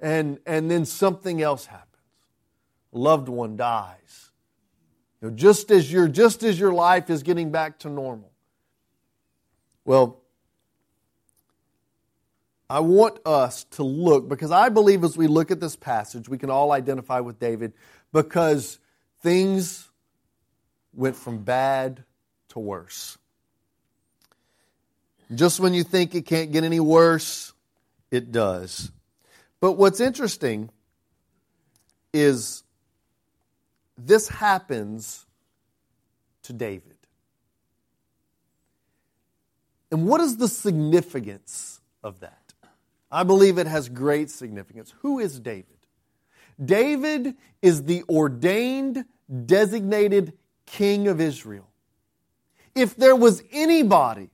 and, 0.00 0.38
and 0.46 0.70
then 0.70 0.84
something 0.84 1.42
else 1.42 1.66
happens. 1.66 1.84
A 2.92 2.98
loved 2.98 3.28
one 3.28 3.56
dies. 3.56 4.30
You 5.20 5.28
know, 5.28 5.34
just 5.34 5.70
as 5.70 5.90
your 5.90 6.08
just 6.08 6.42
as 6.42 6.58
your 6.58 6.72
life 6.72 7.10
is 7.10 7.22
getting 7.22 7.50
back 7.50 7.80
to 7.80 7.90
normal. 7.90 8.30
Well, 9.84 10.20
I 12.70 12.80
want 12.80 13.18
us 13.26 13.64
to 13.72 13.82
look 13.82 14.28
because 14.28 14.50
I 14.50 14.68
believe 14.68 15.02
as 15.02 15.16
we 15.16 15.26
look 15.26 15.50
at 15.50 15.58
this 15.58 15.74
passage, 15.74 16.28
we 16.28 16.38
can 16.38 16.50
all 16.50 16.70
identify 16.70 17.20
with 17.20 17.38
David 17.38 17.72
because 18.12 18.78
things 19.22 19.90
went 20.92 21.16
from 21.16 21.38
bad 21.44 22.04
to 22.50 22.58
worse. 22.58 23.18
Just 25.34 25.60
when 25.60 25.74
you 25.74 25.84
think 25.84 26.14
it 26.14 26.22
can't 26.22 26.52
get 26.52 26.64
any 26.64 26.80
worse, 26.80 27.52
it 28.10 28.32
does. 28.32 28.90
But 29.60 29.72
what's 29.72 30.00
interesting 30.00 30.70
is 32.12 32.62
this 33.96 34.28
happens 34.28 35.26
to 36.44 36.52
David. 36.52 36.96
And 39.90 40.06
what 40.06 40.20
is 40.20 40.36
the 40.36 40.48
significance 40.48 41.80
of 42.02 42.20
that? 42.20 42.54
I 43.10 43.22
believe 43.22 43.58
it 43.58 43.66
has 43.66 43.88
great 43.88 44.30
significance. 44.30 44.92
Who 45.00 45.18
is 45.18 45.40
David? 45.40 45.64
David 46.62 47.34
is 47.62 47.84
the 47.84 48.02
ordained, 48.08 49.04
designated 49.46 50.34
king 50.66 51.08
of 51.08 51.20
Israel. 51.20 51.68
If 52.74 52.96
there 52.96 53.16
was 53.16 53.42
anybody 53.50 54.30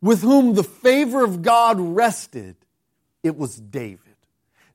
with 0.00 0.22
whom 0.22 0.54
the 0.54 0.64
favor 0.64 1.24
of 1.24 1.42
God 1.42 1.80
rested, 1.80 2.56
it 3.22 3.36
was 3.36 3.56
David. 3.56 4.16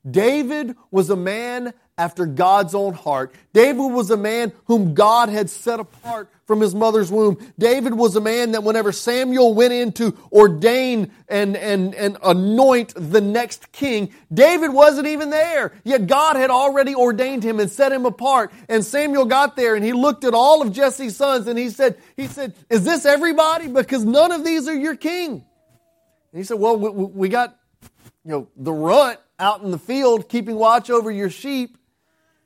David 0.09 0.75
was 0.91 1.09
a 1.09 1.15
man 1.15 1.73
after 1.97 2.25
God's 2.25 2.73
own 2.73 2.93
heart. 2.93 3.33
David 3.53 3.91
was 3.91 4.09
a 4.09 4.17
man 4.17 4.51
whom 4.65 4.95
God 4.95 5.29
had 5.29 5.49
set 5.49 5.79
apart 5.79 6.29
from 6.45 6.59
his 6.59 6.73
mother's 6.73 7.11
womb. 7.11 7.37
David 7.57 7.93
was 7.93 8.15
a 8.15 8.21
man 8.21 8.53
that 8.53 8.63
whenever 8.63 8.91
Samuel 8.91 9.53
went 9.53 9.73
in 9.73 9.91
to 9.93 10.17
ordain 10.31 11.11
and, 11.29 11.55
and, 11.55 11.93
and 11.93 12.17
anoint 12.23 12.93
the 12.95 13.21
next 13.21 13.71
king, 13.71 14.11
David 14.33 14.73
wasn't 14.73 15.07
even 15.07 15.29
there. 15.29 15.71
Yet 15.83 16.07
God 16.07 16.35
had 16.35 16.49
already 16.49 16.95
ordained 16.95 17.43
him 17.43 17.59
and 17.59 17.71
set 17.71 17.91
him 17.91 18.05
apart. 18.05 18.51
And 18.67 18.83
Samuel 18.83 19.25
got 19.25 19.55
there 19.55 19.75
and 19.75 19.85
he 19.85 19.93
looked 19.93 20.23
at 20.23 20.33
all 20.33 20.63
of 20.63 20.73
Jesse's 20.73 21.15
sons 21.15 21.47
and 21.47 21.59
he 21.59 21.69
said, 21.69 21.97
he 22.17 22.25
said, 22.25 22.55
is 22.69 22.83
this 22.83 23.05
everybody? 23.05 23.67
Because 23.67 24.03
none 24.03 24.31
of 24.31 24.43
these 24.43 24.67
are 24.67 24.75
your 24.75 24.95
king. 24.95 25.31
And 25.31 26.39
he 26.39 26.43
said, 26.43 26.57
well, 26.57 26.75
we, 26.75 26.89
we 26.89 27.29
got, 27.29 27.55
you 28.25 28.31
know, 28.31 28.47
the 28.57 28.73
runt 28.73 29.19
out 29.37 29.61
in 29.61 29.69
the 29.69 29.77
field 29.77 30.27
keeping 30.27 30.55
watch 30.55 30.89
over 30.89 31.11
your 31.11 31.29
sheep. 31.29 31.77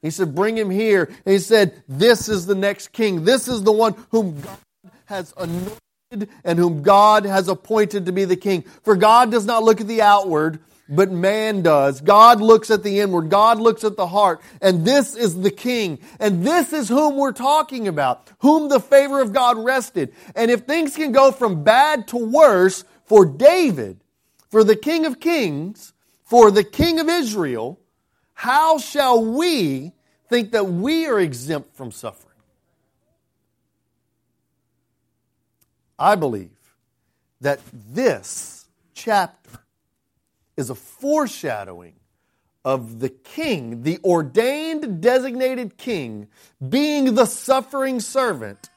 He 0.02 0.10
said, 0.10 0.36
Bring 0.36 0.58
him 0.58 0.70
here. 0.70 1.04
And 1.26 1.34
he 1.34 1.40
said, 1.40 1.84
This 1.88 2.30
is 2.30 2.46
the 2.46 2.56
next 2.56 2.90
king. 2.90 3.24
This 3.24 3.48
is 3.48 3.64
the 3.64 3.72
one 3.72 3.96
whom 4.12 4.40
God 4.42 4.58
has 5.06 5.34
anointed 5.38 6.30
and 6.44 6.60
whom 6.60 6.84
God 6.84 7.26
has 7.26 7.48
appointed 7.48 8.06
to 8.06 8.12
be 8.12 8.26
the 8.26 8.36
king. 8.36 8.64
For 8.84 8.96
God 8.96 9.32
does 9.32 9.46
not 9.46 9.64
look 9.64 9.82
at 9.82 9.88
the 9.88 10.02
outward, 10.02 10.60
but 10.90 11.12
man 11.12 11.62
does. 11.62 12.00
God 12.00 12.40
looks 12.40 12.72
at 12.72 12.84
the 12.84 13.00
inward. 13.00 13.30
God 13.30 13.60
looks 13.60 13.84
at 13.84 13.98
the 13.98 14.08
heart. 14.08 14.42
And 14.62 14.86
this 14.86 15.16
is 15.16 15.42
the 15.42 15.52
king. 15.52 16.00
And 16.20 16.46
this 16.46 16.72
is 16.72 16.88
whom 16.88 17.18
we're 17.18 17.34
talking 17.34 17.88
about, 17.88 18.30
whom 18.40 18.70
the 18.70 18.80
favor 18.80 19.22
of 19.22 19.34
God 19.34 19.58
rested. 19.58 20.14
And 20.36 20.50
if 20.50 20.62
things 20.62 20.96
can 20.96 21.12
go 21.12 21.32
from 21.32 21.64
bad 21.64 22.08
to 22.10 22.18
worse 22.18 22.86
for 23.06 23.26
David, 23.26 24.00
for 24.50 24.64
the 24.64 24.76
king 24.76 25.06
of 25.06 25.20
kings, 25.20 25.94
for 26.24 26.52
the 26.52 26.64
king 26.64 27.00
of 27.00 27.10
Israel, 27.10 27.80
how 28.38 28.78
shall 28.78 29.26
we 29.26 29.94
think 30.30 30.52
that 30.52 30.68
we 30.68 31.08
are 31.08 31.20
exempt 31.20 31.76
from 31.76 31.92
suffering? 31.92 32.36
I 35.98 36.14
believe 36.14 36.52
that 37.42 37.60
this 37.74 38.68
chapter 38.94 39.58
is 40.56 40.70
a 40.70 40.76
foreshadowing 40.76 41.96
of 42.64 43.00
the 43.00 43.10
king, 43.10 43.82
the 43.82 43.98
ordained, 44.04 45.02
designated 45.02 45.76
king, 45.76 46.28
being 46.70 47.16
the 47.16 47.26
suffering 47.26 48.00
servant. 48.00 48.70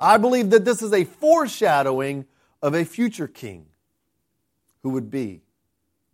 I 0.00 0.16
believe 0.16 0.48
that 0.48 0.64
this 0.64 0.80
is 0.80 0.94
a 0.94 1.04
foreshadowing 1.04 2.24
of 2.62 2.74
a 2.74 2.86
future 2.86 3.28
king 3.28 3.66
who 4.82 4.88
would 4.88 5.10
be 5.10 5.42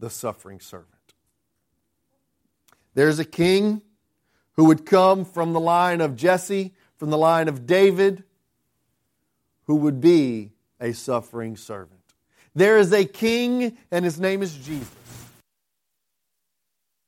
the 0.00 0.10
suffering 0.10 0.58
servant. 0.58 0.99
There's 2.94 3.18
a 3.18 3.24
king 3.24 3.82
who 4.54 4.64
would 4.64 4.84
come 4.84 5.24
from 5.24 5.52
the 5.52 5.60
line 5.60 6.00
of 6.00 6.16
Jesse, 6.16 6.74
from 6.96 7.10
the 7.10 7.18
line 7.18 7.48
of 7.48 7.66
David, 7.66 8.24
who 9.64 9.76
would 9.76 10.00
be 10.00 10.50
a 10.80 10.92
suffering 10.92 11.56
servant. 11.56 12.00
There 12.54 12.78
is 12.78 12.92
a 12.92 13.04
king, 13.04 13.76
and 13.90 14.04
his 14.04 14.18
name 14.18 14.42
is 14.42 14.56
Jesus. 14.56 14.88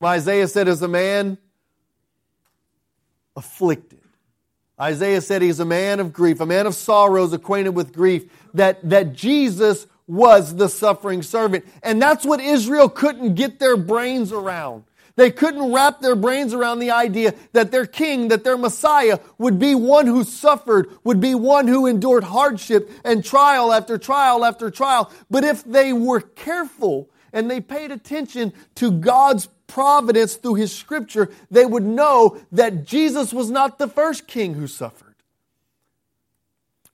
Isaiah 0.03 0.49
said, 0.49 0.69
as 0.69 0.83
a 0.83 0.89
man 0.89 1.39
afflicted. 3.37 4.01
Isaiah 4.81 5.21
said 5.21 5.43
he's 5.43 5.61
a 5.61 5.65
man 5.65 6.01
of 6.01 6.13
grief, 6.13 6.41
a 6.41 6.47
man 6.47 6.67
of 6.67 6.75
sorrows, 6.75 7.33
acquainted 7.33 7.71
with 7.71 7.93
grief, 7.93 8.25
that, 8.55 8.89
that 8.89 9.13
Jesus 9.13 9.87
was 10.07 10.57
the 10.57 10.69
suffering 10.69 11.23
servant. 11.23 11.65
And 11.83 12.03
that's 12.03 12.25
what 12.25 12.41
Israel 12.41 12.89
couldn't 12.89 13.35
get 13.35 13.59
their 13.61 13.77
brains 13.77 14.33
around. 14.33 14.85
They 15.17 15.31
couldn't 15.31 15.73
wrap 15.73 16.01
their 16.01 16.17
brains 16.17 16.55
around 16.55 16.79
the 16.79 16.91
idea 16.91 17.35
that 17.53 17.71
their 17.71 17.87
king, 17.87 18.29
that 18.29 18.45
their 18.45 18.57
Messiah 18.57 19.19
would 19.39 19.59
be 19.59 19.75
one 19.75 20.07
who 20.07 20.25
suffered, 20.25 20.89
would 21.05 21.21
be 21.21 21.35
one 21.35 21.69
who 21.69 21.87
endured 21.87 22.25
hardship 22.25 22.91
and 23.05 23.25
trial 23.25 23.73
after 23.73 23.99
trial 23.99 24.45
after 24.45 24.71
trial. 24.71 25.11
But 25.31 25.45
if 25.45 25.65
they 25.65 25.93
were 25.93 26.21
careful 26.21 27.11
and 27.33 27.51
they 27.51 27.61
paid 27.61 27.91
attention 27.91 28.53
to 28.77 28.91
God's 28.91 29.49
providence 29.67 30.37
through 30.37 30.55
his 30.55 30.75
scripture, 30.75 31.31
they 31.51 31.67
would 31.67 31.85
know 31.85 32.39
that 32.53 32.85
Jesus 32.85 33.33
was 33.33 33.51
not 33.51 33.79
the 33.79 33.89
first 33.89 34.27
king 34.27 34.55
who 34.55 34.67
suffered, 34.67 35.17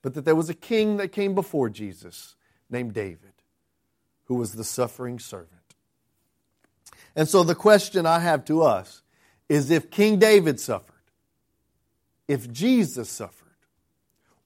but 0.03 0.15
that 0.15 0.25
there 0.25 0.37
was 0.37 0.49
a 0.49 0.55
king 0.55 0.97
that 0.99 1.09
came 1.09 1.35
before 1.35 1.69
Jesus 1.69 2.37
named 2.71 2.95
David, 2.95 3.33
who 4.25 4.35
was 4.35 4.55
the 4.55 4.65
suffering 4.65 5.19
servant. 5.19 5.58
And 7.19 7.29
so 7.29 7.43
the 7.43 7.57
question 7.57 8.07
I 8.07 8.21
have 8.21 8.45
to 8.45 8.63
us 8.63 9.03
is 9.49 9.73
if 9.73 9.91
King 9.91 10.21
David 10.21 10.61
suffered, 10.61 10.95
if 12.29 12.49
Jesus 12.53 13.11
suffered, 13.11 13.57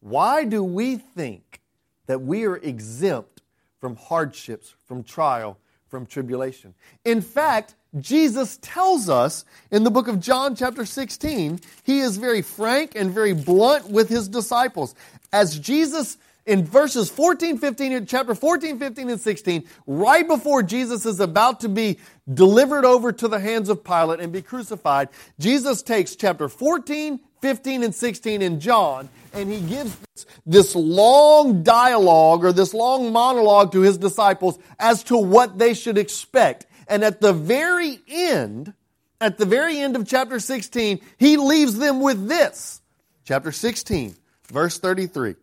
why 0.01 0.47
do 0.47 0.65
we 0.65 0.97
think 0.97 1.61
that 2.07 2.23
we 2.23 2.47
are 2.47 2.57
exempt 2.57 3.43
from 3.79 3.97
hardships, 3.97 4.75
from 4.87 5.03
trial, 5.05 5.59
from 5.91 6.07
tribulation? 6.07 6.73
In 7.05 7.21
fact, 7.21 7.75
Jesus 8.01 8.59
tells 8.63 9.11
us 9.11 9.45
in 9.71 9.85
the 9.85 9.91
book 9.91 10.09
of 10.09 10.19
John, 10.19 10.57
chapter 10.57 10.87
16, 10.87 11.61
he 11.83 12.01
is 12.01 12.17
very 12.17 12.41
frank 12.41 12.97
and 12.97 13.11
very 13.11 13.35
blunt 13.35 13.91
with 13.91 14.09
his 14.09 14.29
disciples. 14.29 14.95
As 15.31 15.59
Jesus 15.59 16.17
in 16.45 16.65
verses 16.65 17.09
14, 17.09 17.59
15, 17.59 18.07
chapter 18.07 18.35
14, 18.35 18.79
15, 18.79 19.11
and 19.11 19.21
16, 19.21 19.65
right 19.87 20.27
before 20.27 20.63
Jesus 20.63 21.07
is 21.07 21.21
about 21.21 21.61
to 21.61 21.69
be 21.69 21.99
delivered 22.33 22.85
over 22.85 23.13
to 23.13 23.29
the 23.29 23.39
hands 23.39 23.69
of 23.69 23.85
Pilate 23.85 24.21
and 24.21 24.33
be 24.33 24.43
crucified, 24.43 25.09
Jesus 25.39 25.83
takes 25.83 26.17
chapter 26.17 26.49
14, 26.49 27.21
15, 27.41 27.83
and 27.85 27.95
16 27.95 28.43
in 28.43 28.61
John, 28.61 29.09
and 29.33 29.51
he 29.51 29.61
gives 29.61 29.97
this, 30.15 30.27
this 30.45 30.75
long 30.75 31.63
dialogue 31.63 32.45
or 32.45 32.53
this 32.53 32.75
long 32.75 33.13
monologue 33.13 33.73
to 33.73 33.81
his 33.81 33.99
disciples 33.99 34.59
as 34.79 35.05
to 35.05 35.17
what 35.17 35.59
they 35.59 35.75
should 35.75 35.99
expect. 35.99 36.67
And 36.89 37.05
at 37.05 37.21
the 37.21 37.33
very 37.33 38.01
end, 38.09 38.75
at 39.21 39.39
the 39.39 39.47
very 39.47 39.79
end 39.79 39.95
of 39.95 40.09
chapter 40.09 40.41
16, 40.41 41.01
he 41.19 41.37
leaves 41.37 41.79
them 41.79 42.01
with 42.01 42.29
this. 42.29 42.81
Chapter 43.25 43.53
16, 43.53 44.17
verse 44.49 44.79
33. 44.79 45.37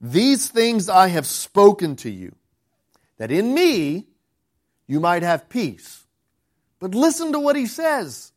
These 0.00 0.48
things 0.48 0.88
I 0.88 1.08
have 1.08 1.26
spoken 1.26 1.96
to 1.96 2.10
you, 2.10 2.34
that 3.18 3.30
in 3.30 3.52
me 3.52 4.06
you 4.86 5.00
might 5.00 5.22
have 5.22 5.48
peace. 5.48 6.04
But 6.78 6.94
listen 6.94 7.32
to 7.32 7.38
what 7.38 7.56
he 7.56 7.66
says. 7.66 8.32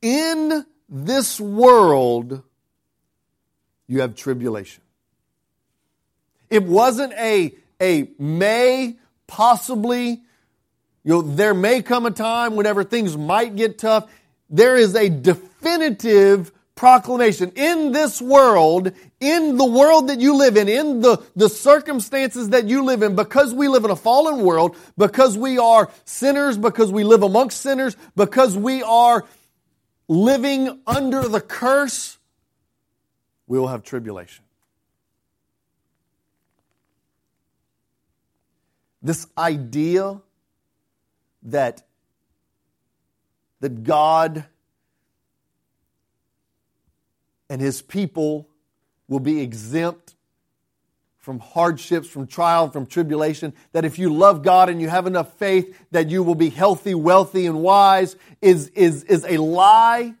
In 0.00 0.64
this 0.88 1.38
world, 1.38 2.42
you 3.86 4.00
have 4.00 4.14
tribulation. 4.14 4.82
It 6.48 6.64
wasn't 6.64 7.12
a, 7.12 7.54
a 7.80 8.08
may, 8.18 8.96
possibly, 9.26 10.22
you 11.04 11.12
know, 11.12 11.22
there 11.22 11.54
may 11.54 11.82
come 11.82 12.06
a 12.06 12.10
time 12.10 12.56
whenever 12.56 12.82
things 12.82 13.16
might 13.16 13.54
get 13.54 13.78
tough. 13.78 14.10
There 14.48 14.76
is 14.76 14.94
a 14.96 15.08
definitive 15.08 16.50
proclamation 16.80 17.52
in 17.56 17.92
this 17.92 18.22
world, 18.22 18.90
in 19.20 19.58
the 19.58 19.66
world 19.66 20.08
that 20.08 20.18
you 20.18 20.34
live 20.34 20.56
in, 20.56 20.66
in 20.66 21.02
the, 21.02 21.22
the 21.36 21.50
circumstances 21.50 22.48
that 22.48 22.64
you 22.64 22.82
live 22.82 23.02
in, 23.02 23.14
because 23.14 23.52
we 23.52 23.68
live 23.68 23.84
in 23.84 23.90
a 23.90 23.96
fallen 23.96 24.40
world, 24.40 24.74
because 24.96 25.36
we 25.36 25.58
are 25.58 25.90
sinners, 26.06 26.56
because 26.56 26.90
we 26.90 27.04
live 27.04 27.22
amongst 27.22 27.60
sinners, 27.60 27.98
because 28.16 28.56
we 28.56 28.82
are 28.82 29.26
living 30.08 30.80
under 30.86 31.28
the 31.28 31.42
curse, 31.42 32.16
we 33.46 33.58
will 33.58 33.68
have 33.68 33.82
tribulation. 33.82 34.42
This 39.02 39.26
idea 39.36 40.22
that, 41.42 41.82
that 43.60 43.84
God 43.84 44.46
and 47.50 47.60
his 47.60 47.82
people 47.82 48.48
will 49.08 49.20
be 49.20 49.40
exempt 49.40 50.14
from 51.18 51.40
hardships, 51.40 52.08
from 52.08 52.26
trial, 52.26 52.70
from 52.70 52.86
tribulation, 52.86 53.52
that 53.72 53.84
if 53.84 53.98
you 53.98 54.14
love 54.14 54.42
God 54.42 54.70
and 54.70 54.80
you 54.80 54.88
have 54.88 55.06
enough 55.06 55.34
faith 55.34 55.76
that 55.90 56.08
you 56.08 56.22
will 56.22 56.36
be 56.36 56.48
healthy, 56.48 56.94
wealthy, 56.94 57.44
and 57.44 57.60
wise 57.60 58.16
is, 58.40 58.68
is, 58.68 59.04
is 59.04 59.26
a 59.28 59.36
lie 59.36 60.14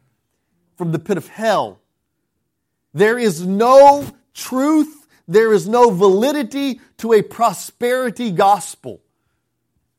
from 0.76 0.92
the 0.92 0.98
pit 0.98 1.16
of 1.16 1.26
hell. 1.28 1.80
There 2.92 3.18
is 3.18 3.46
no 3.46 4.06
truth, 4.34 5.06
there 5.26 5.52
is 5.52 5.68
no 5.68 5.90
validity 5.90 6.80
to 6.98 7.14
a 7.14 7.22
prosperity 7.22 8.30
gospel 8.30 9.00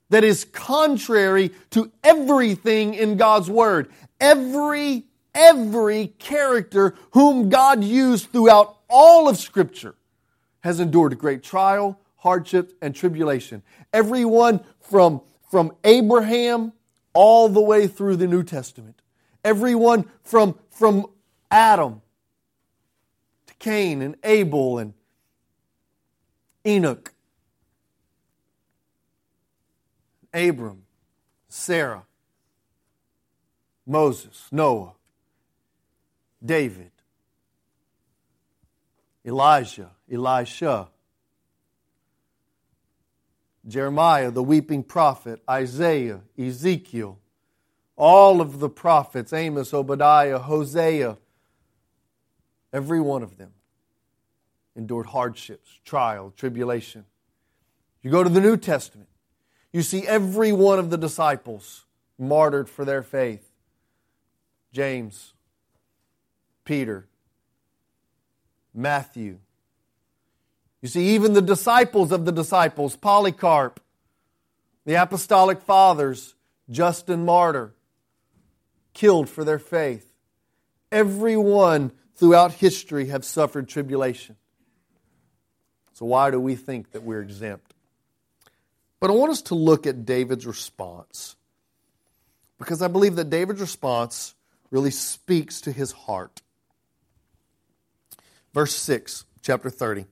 that 0.09 0.25
is 0.25 0.43
contrary 0.43 1.51
to 1.71 1.89
everything 2.03 2.93
in 2.93 3.15
God's 3.15 3.49
Word. 3.49 3.89
Every 4.19 5.05
every 5.33 6.07
character 6.19 6.95
whom 7.11 7.49
God 7.49 7.83
used 7.83 8.31
throughout 8.31 8.77
all 8.89 9.29
of 9.29 9.37
Scripture 9.37 9.95
has 10.61 10.79
endured 10.79 11.17
great 11.17 11.43
trial, 11.43 11.99
hardship, 12.17 12.73
and 12.81 12.93
tribulation. 12.93 13.63
Everyone 13.93 14.61
from, 14.79 15.21
from 15.49 15.73
Abraham 15.83 16.73
all 17.13 17.49
the 17.49 17.61
way 17.61 17.87
through 17.87 18.15
the 18.17 18.27
New 18.27 18.43
Testament. 18.43 19.01
Everyone 19.43 20.05
from, 20.23 20.57
from 20.69 21.07
Adam 21.49 22.01
to 23.47 23.53
Cain 23.55 24.01
and 24.01 24.15
Abel 24.23 24.77
and 24.77 24.93
Enoch, 26.65 27.11
Abram, 30.33 30.83
Sarah, 31.49 32.05
Moses, 33.85 34.47
Noah, 34.51 34.93
David, 36.43 36.91
Elijah, 39.25 39.91
Elisha, 40.11 40.89
Jeremiah, 43.67 44.31
the 44.31 44.41
weeping 44.41 44.83
prophet, 44.83 45.41
Isaiah, 45.49 46.21
Ezekiel, 46.37 47.19
all 47.95 48.41
of 48.41 48.59
the 48.59 48.69
prophets, 48.69 49.31
Amos, 49.33 49.73
Obadiah, 49.73 50.39
Hosea, 50.39 51.17
every 52.73 52.99
one 52.99 53.21
of 53.21 53.37
them 53.37 53.53
endured 54.75 55.07
hardships, 55.07 55.79
trial, 55.85 56.33
tribulation. 56.35 57.05
You 58.01 58.09
go 58.09 58.23
to 58.23 58.29
the 58.29 58.41
New 58.41 58.57
Testament, 58.57 59.09
you 59.71 59.83
see 59.83 60.07
every 60.07 60.51
one 60.51 60.79
of 60.79 60.89
the 60.89 60.97
disciples 60.97 61.85
martyred 62.17 62.69
for 62.69 62.83
their 62.83 63.03
faith. 63.03 63.47
James, 64.73 65.33
Peter, 66.63 67.07
Matthew. 68.73 69.39
You 70.81 70.87
see, 70.87 71.15
even 71.15 71.33
the 71.33 71.41
disciples 71.41 72.11
of 72.11 72.25
the 72.25 72.31
disciples, 72.31 72.95
Polycarp, 72.95 73.79
the 74.85 74.95
apostolic 74.95 75.61
fathers, 75.61 76.35
Justin 76.69 77.25
Martyr, 77.25 77.73
killed 78.93 79.29
for 79.29 79.43
their 79.43 79.59
faith. 79.59 80.11
Everyone 80.91 81.91
throughout 82.15 82.53
history 82.53 83.07
have 83.07 83.23
suffered 83.23 83.67
tribulation. 83.67 84.35
So 85.93 86.05
why 86.05 86.31
do 86.31 86.39
we 86.39 86.55
think 86.55 86.91
that 86.91 87.03
we're 87.03 87.21
exempt? 87.21 87.73
But 88.99 89.09
I 89.09 89.13
want 89.13 89.31
us 89.31 89.41
to 89.43 89.55
look 89.55 89.87
at 89.87 90.05
David's 90.05 90.45
response. 90.45 91.35
Because 92.57 92.81
I 92.81 92.87
believe 92.87 93.15
that 93.15 93.29
David's 93.29 93.61
response 93.61 94.35
really 94.69 94.91
speaks 94.91 95.61
to 95.61 95.71
his 95.71 95.91
heart. 95.91 96.41
Verse 98.53 98.75
6, 98.75 99.25
chapter 99.41 99.69
30. 99.69 100.05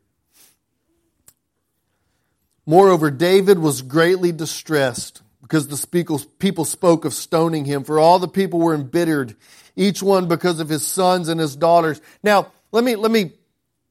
Moreover, 2.65 3.11
David 3.11 3.59
was 3.59 3.81
greatly 3.81 4.31
distressed 4.31 5.21
because 5.41 5.67
the 5.67 6.27
people 6.37 6.65
spoke 6.65 7.05
of 7.05 7.13
stoning 7.13 7.65
him, 7.65 7.83
for 7.83 7.99
all 7.99 8.19
the 8.19 8.27
people 8.27 8.59
were 8.59 8.75
embittered, 8.75 9.35
each 9.75 10.03
one 10.03 10.27
because 10.27 10.59
of 10.59 10.69
his 10.69 10.85
sons 10.85 11.27
and 11.27 11.39
his 11.39 11.55
daughters. 11.55 11.99
Now, 12.21 12.51
let 12.71 12.83
me, 12.83 12.95
let 12.95 13.11
me, 13.11 13.33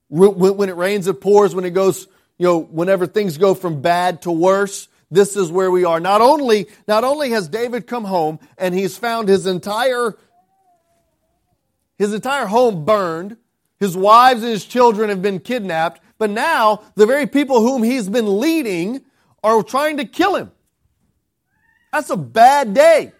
when 0.09 0.69
it 0.69 0.77
rains, 0.77 1.09
it 1.09 1.21
pours, 1.21 1.55
when 1.55 1.65
it 1.65 1.71
goes, 1.71 2.07
you 2.39 2.47
know, 2.47 2.59
whenever 2.59 3.07
things 3.07 3.37
go 3.37 3.55
from 3.55 3.83
bad 3.83 4.23
to 4.23 4.31
worse, 4.31 4.89
this 5.11 5.37
is 5.37 5.51
where 5.51 5.71
we 5.71 5.85
are. 5.85 5.99
Not 5.99 6.21
only, 6.21 6.69
not 6.87 7.03
only 7.03 7.31
has 7.31 7.49
David 7.49 7.87
come 7.87 8.05
home 8.05 8.39
and 8.57 8.75
he's 8.75 8.97
found 8.97 9.29
his 9.29 9.47
entire, 9.47 10.17
his 11.97 12.15
entire 12.15 12.47
home 12.47 12.85
burned, 12.85 13.37
his 13.81 13.97
wives 13.97 14.43
and 14.43 14.51
his 14.51 14.65
children 14.65 15.09
have 15.09 15.23
been 15.23 15.41
kidnapped, 15.41 16.01
but 16.19 16.31
now 16.31 16.83
the 16.95 17.07
very 17.07 17.27
people 17.27 17.61
whom 17.61 17.83
he's 17.83 18.09
been 18.09 18.41
leading 18.41 19.03
are 19.43 19.63
trying 19.63 19.99
to 19.99 20.05
kill 20.05 20.35
him. 20.35 20.51
That's 21.93 22.11
a 22.11 22.17
bad 22.17 22.75
day. 22.75 23.13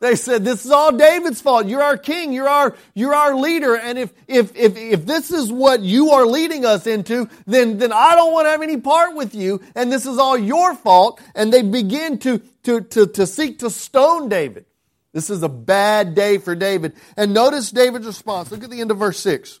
They 0.00 0.14
said, 0.14 0.44
this 0.44 0.64
is 0.64 0.70
all 0.70 0.92
David's 0.92 1.40
fault. 1.40 1.66
You're 1.66 1.82
our 1.82 1.96
king. 1.96 2.32
You're 2.32 2.48
our, 2.48 2.76
you're 2.94 3.14
our 3.14 3.34
leader. 3.34 3.76
And 3.76 3.98
if, 3.98 4.12
if, 4.28 4.54
if, 4.54 4.76
if 4.76 5.06
this 5.06 5.32
is 5.32 5.50
what 5.50 5.80
you 5.80 6.10
are 6.10 6.24
leading 6.24 6.64
us 6.64 6.86
into, 6.86 7.28
then, 7.46 7.78
then 7.78 7.92
I 7.92 8.14
don't 8.14 8.32
want 8.32 8.46
to 8.46 8.50
have 8.52 8.62
any 8.62 8.76
part 8.76 9.16
with 9.16 9.34
you. 9.34 9.60
And 9.74 9.90
this 9.90 10.06
is 10.06 10.18
all 10.18 10.38
your 10.38 10.76
fault. 10.76 11.20
And 11.34 11.52
they 11.52 11.62
begin 11.62 12.18
to, 12.18 12.38
to, 12.62 12.82
to, 12.82 13.06
to 13.08 13.26
seek 13.26 13.58
to 13.60 13.70
stone 13.70 14.28
David. 14.28 14.66
This 15.12 15.30
is 15.30 15.42
a 15.42 15.48
bad 15.48 16.14
day 16.14 16.38
for 16.38 16.54
David. 16.54 16.92
And 17.16 17.34
notice 17.34 17.72
David's 17.72 18.06
response. 18.06 18.52
Look 18.52 18.62
at 18.62 18.70
the 18.70 18.80
end 18.80 18.92
of 18.92 18.98
verse 18.98 19.18
6. 19.18 19.58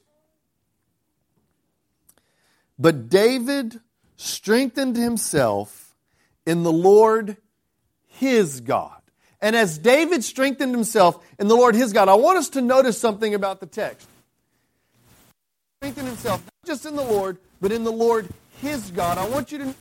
But 2.78 3.08
David 3.08 3.80
strengthened 4.16 4.96
himself 4.96 5.94
in 6.46 6.62
the 6.62 6.72
Lord 6.72 7.36
his 8.06 8.60
God. 8.60 9.00
And 9.40 9.54
as 9.54 9.78
David 9.78 10.24
strengthened 10.24 10.74
himself 10.74 11.24
in 11.38 11.48
the 11.48 11.56
Lord 11.56 11.74
his 11.74 11.92
God, 11.92 12.08
I 12.08 12.14
want 12.14 12.38
us 12.38 12.48
to 12.50 12.60
notice 12.60 12.98
something 12.98 13.34
about 13.34 13.60
the 13.60 13.66
text. 13.66 14.08
Strengthened 15.80 16.08
himself, 16.08 16.44
not 16.44 16.66
just 16.66 16.86
in 16.86 16.96
the 16.96 17.04
Lord, 17.04 17.38
but 17.60 17.70
in 17.70 17.84
the 17.84 17.92
Lord 17.92 18.28
his 18.60 18.90
God. 18.90 19.18
I 19.18 19.28
want 19.28 19.52
you 19.52 19.58
to 19.58 19.74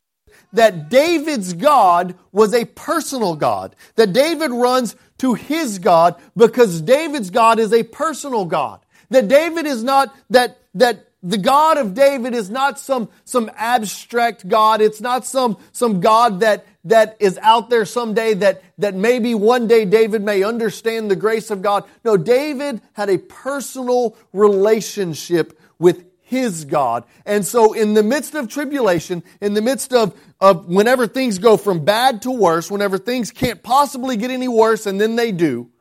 that 0.54 0.90
David's 0.90 1.54
God 1.54 2.16
was 2.32 2.54
a 2.54 2.66
personal 2.66 3.36
God. 3.36 3.76
That 3.96 4.14
David 4.14 4.52
runs 4.52 4.96
to 5.20 5.34
his 5.34 5.80
God 5.80 6.16
because 6.36 6.82
David's 6.82 7.30
God 7.30 7.60
is 7.60 7.74
a 7.74 7.84
personal 7.84 8.46
God. 8.46 8.80
That 9.10 9.28
David 9.28 9.66
is 9.66 9.84
not, 9.84 10.16
that, 10.30 10.58
that 10.76 11.07
the 11.28 11.38
God 11.38 11.78
of 11.78 11.94
David 11.94 12.34
is 12.34 12.50
not 12.50 12.80
some, 12.80 13.10
some 13.26 13.52
abstract 13.58 14.48
God. 14.48 14.80
It's 14.80 15.02
not 15.02 15.26
some, 15.26 15.58
some 15.74 16.00
God 16.00 16.40
that, 16.40 16.66
that 16.86 17.18
is 17.20 17.38
out 17.42 17.70
there 17.70 17.84
someday 17.84 18.34
that, 18.36 18.64
that 18.78 18.96
maybe 18.96 19.36
one 19.36 19.68
day 19.68 19.84
David 19.84 20.22
may 20.22 20.44
understand 20.44 21.12
the 21.12 21.18
grace 21.18 21.52
of 21.52 21.62
God. 21.62 21.84
No, 22.06 22.16
David 22.16 22.82
had 22.94 23.10
a 23.10 23.18
personal 23.18 24.16
relationship 24.32 25.60
with 25.78 26.06
his 26.22 26.64
God. 26.64 27.04
And 27.26 27.46
so 27.46 27.74
in 27.74 27.94
the 27.94 28.04
midst 28.04 28.34
of 28.34 28.48
tribulation, 28.48 29.22
in 29.42 29.54
the 29.54 29.62
midst 29.62 29.92
of, 29.92 30.18
of 30.40 30.68
whenever 30.68 31.08
things 31.08 31.40
go 31.40 31.58
from 31.58 31.84
bad 31.84 32.22
to 32.22 32.32
worse, 32.32 32.72
whenever 32.72 32.98
things 32.98 33.32
can't 33.32 33.62
possibly 33.62 34.16
get 34.16 34.32
any 34.32 34.48
worse 34.48 34.86
and 34.86 35.00
then 35.00 35.18
they 35.18 35.34
do, 35.34 35.72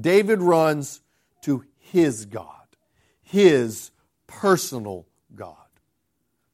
David 0.00 0.40
runs 0.40 1.00
to 1.42 1.64
his 1.80 2.26
God, 2.26 2.46
his 3.22 3.90
personal 4.40 5.06
God. 5.34 5.56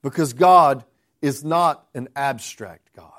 Because 0.02 0.32
God 0.32 0.84
is 1.20 1.44
not 1.44 1.86
an 1.94 2.08
abstract 2.14 2.94
God. 2.94 3.12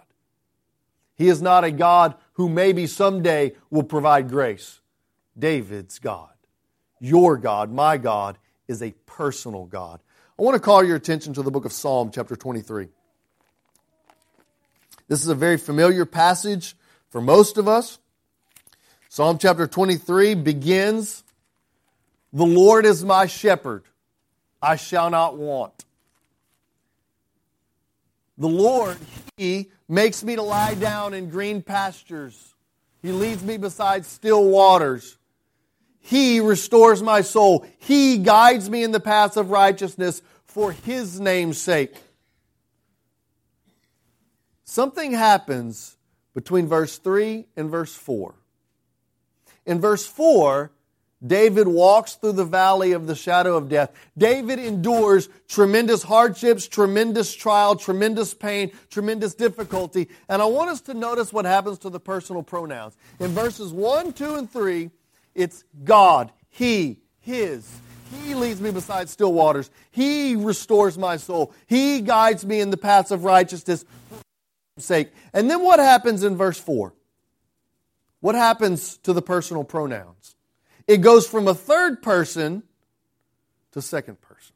He 1.15 1.27
is 1.27 1.41
not 1.41 1.63
a 1.63 1.71
God 1.71 2.15
who 2.33 2.47
maybe 2.47 2.87
someday 2.87 3.53
will 3.69 3.83
provide 3.83 4.29
grace. 4.29 4.79
David's 5.37 5.99
God, 5.99 6.33
your 6.99 7.37
God, 7.37 7.71
my 7.71 7.97
God, 7.97 8.37
is 8.67 8.81
a 8.81 8.91
personal 9.05 9.65
God. 9.65 9.99
I 10.37 10.41
want 10.43 10.55
to 10.55 10.61
call 10.61 10.83
your 10.83 10.95
attention 10.95 11.33
to 11.33 11.43
the 11.43 11.51
book 11.51 11.65
of 11.65 11.73
Psalm, 11.73 12.11
chapter 12.13 12.35
23. 12.35 12.87
This 15.09 15.21
is 15.21 15.27
a 15.27 15.35
very 15.35 15.57
familiar 15.57 16.05
passage 16.05 16.77
for 17.09 17.19
most 17.19 17.57
of 17.57 17.67
us. 17.67 17.99
Psalm 19.09 19.37
chapter 19.39 19.67
23 19.67 20.35
begins 20.35 21.23
The 22.31 22.45
Lord 22.45 22.85
is 22.85 23.03
my 23.03 23.25
shepherd, 23.25 23.83
I 24.61 24.75
shall 24.75 25.09
not 25.09 25.37
want. 25.37 25.85
The 28.37 28.47
Lord, 28.47 28.97
He 29.37 29.69
makes 29.87 30.23
me 30.23 30.35
to 30.35 30.41
lie 30.41 30.75
down 30.75 31.13
in 31.13 31.29
green 31.29 31.61
pastures. 31.61 32.55
He 33.01 33.11
leads 33.11 33.43
me 33.43 33.57
beside 33.57 34.05
still 34.05 34.45
waters. 34.45 35.17
He 35.99 36.39
restores 36.39 37.01
my 37.01 37.21
soul. 37.21 37.65
He 37.77 38.17
guides 38.17 38.69
me 38.69 38.83
in 38.83 38.91
the 38.91 38.99
paths 38.99 39.37
of 39.37 39.51
righteousness 39.51 40.21
for 40.45 40.71
His 40.71 41.19
name's 41.19 41.59
sake. 41.59 41.95
Something 44.63 45.13
happens 45.13 45.97
between 46.33 46.67
verse 46.67 46.97
3 46.97 47.45
and 47.57 47.69
verse 47.69 47.93
4. 47.95 48.35
In 49.65 49.81
verse 49.81 50.05
4, 50.05 50.71
David 51.25 51.67
walks 51.67 52.13
through 52.15 52.33
the 52.33 52.45
valley 52.45 52.93
of 52.93 53.05
the 53.05 53.15
shadow 53.15 53.57
of 53.57 53.67
death. 53.67 53.91
David 54.17 54.57
endures 54.57 55.27
tremendous 55.49 56.03
hardships, 56.03 56.65
tremendous 56.65 57.35
trial, 57.35 57.75
tremendous 57.75 58.33
pain, 58.33 58.71
tremendous 58.89 59.35
difficulty. 59.35 60.07
And 60.29 60.41
I 60.41 60.45
want 60.45 60.69
us 60.69 60.79
to 60.81 60.93
notice 60.93 61.33
what 61.33 61.43
happens 61.43 61.77
to 61.79 61.89
the 61.89 61.99
personal 61.99 62.41
pronouns. 62.41 62.95
In 63.19 63.31
verses 63.31 63.73
1, 63.73 64.13
2, 64.13 64.35
and 64.35 64.51
3, 64.51 64.89
it's 65.35 65.65
God, 65.83 66.31
He, 66.49 66.99
His. 67.19 67.69
He 68.23 68.33
leads 68.33 68.61
me 68.61 68.71
beside 68.71 69.09
still 69.09 69.33
waters. 69.33 69.69
He 69.91 70.35
restores 70.35 70.97
my 70.97 71.17
soul. 71.17 71.53
He 71.67 72.01
guides 72.01 72.45
me 72.45 72.61
in 72.61 72.69
the 72.69 72.77
paths 72.77 73.11
of 73.11 73.25
righteousness 73.25 73.83
for 74.09 74.81
sake. 74.81 75.11
And 75.33 75.51
then 75.51 75.61
what 75.63 75.79
happens 75.79 76.23
in 76.23 76.37
verse 76.37 76.57
4? 76.57 76.93
What 78.21 78.35
happens 78.35 78.97
to 78.99 79.13
the 79.13 79.21
personal 79.21 79.63
pronouns? 79.63 80.35
It 80.89 81.01
goes 81.01 81.27
from 81.27 81.47
a 81.47 81.53
third 81.53 82.01
person 82.01 82.63
to 83.73 83.81
second 83.81 84.19
person. 84.21 84.55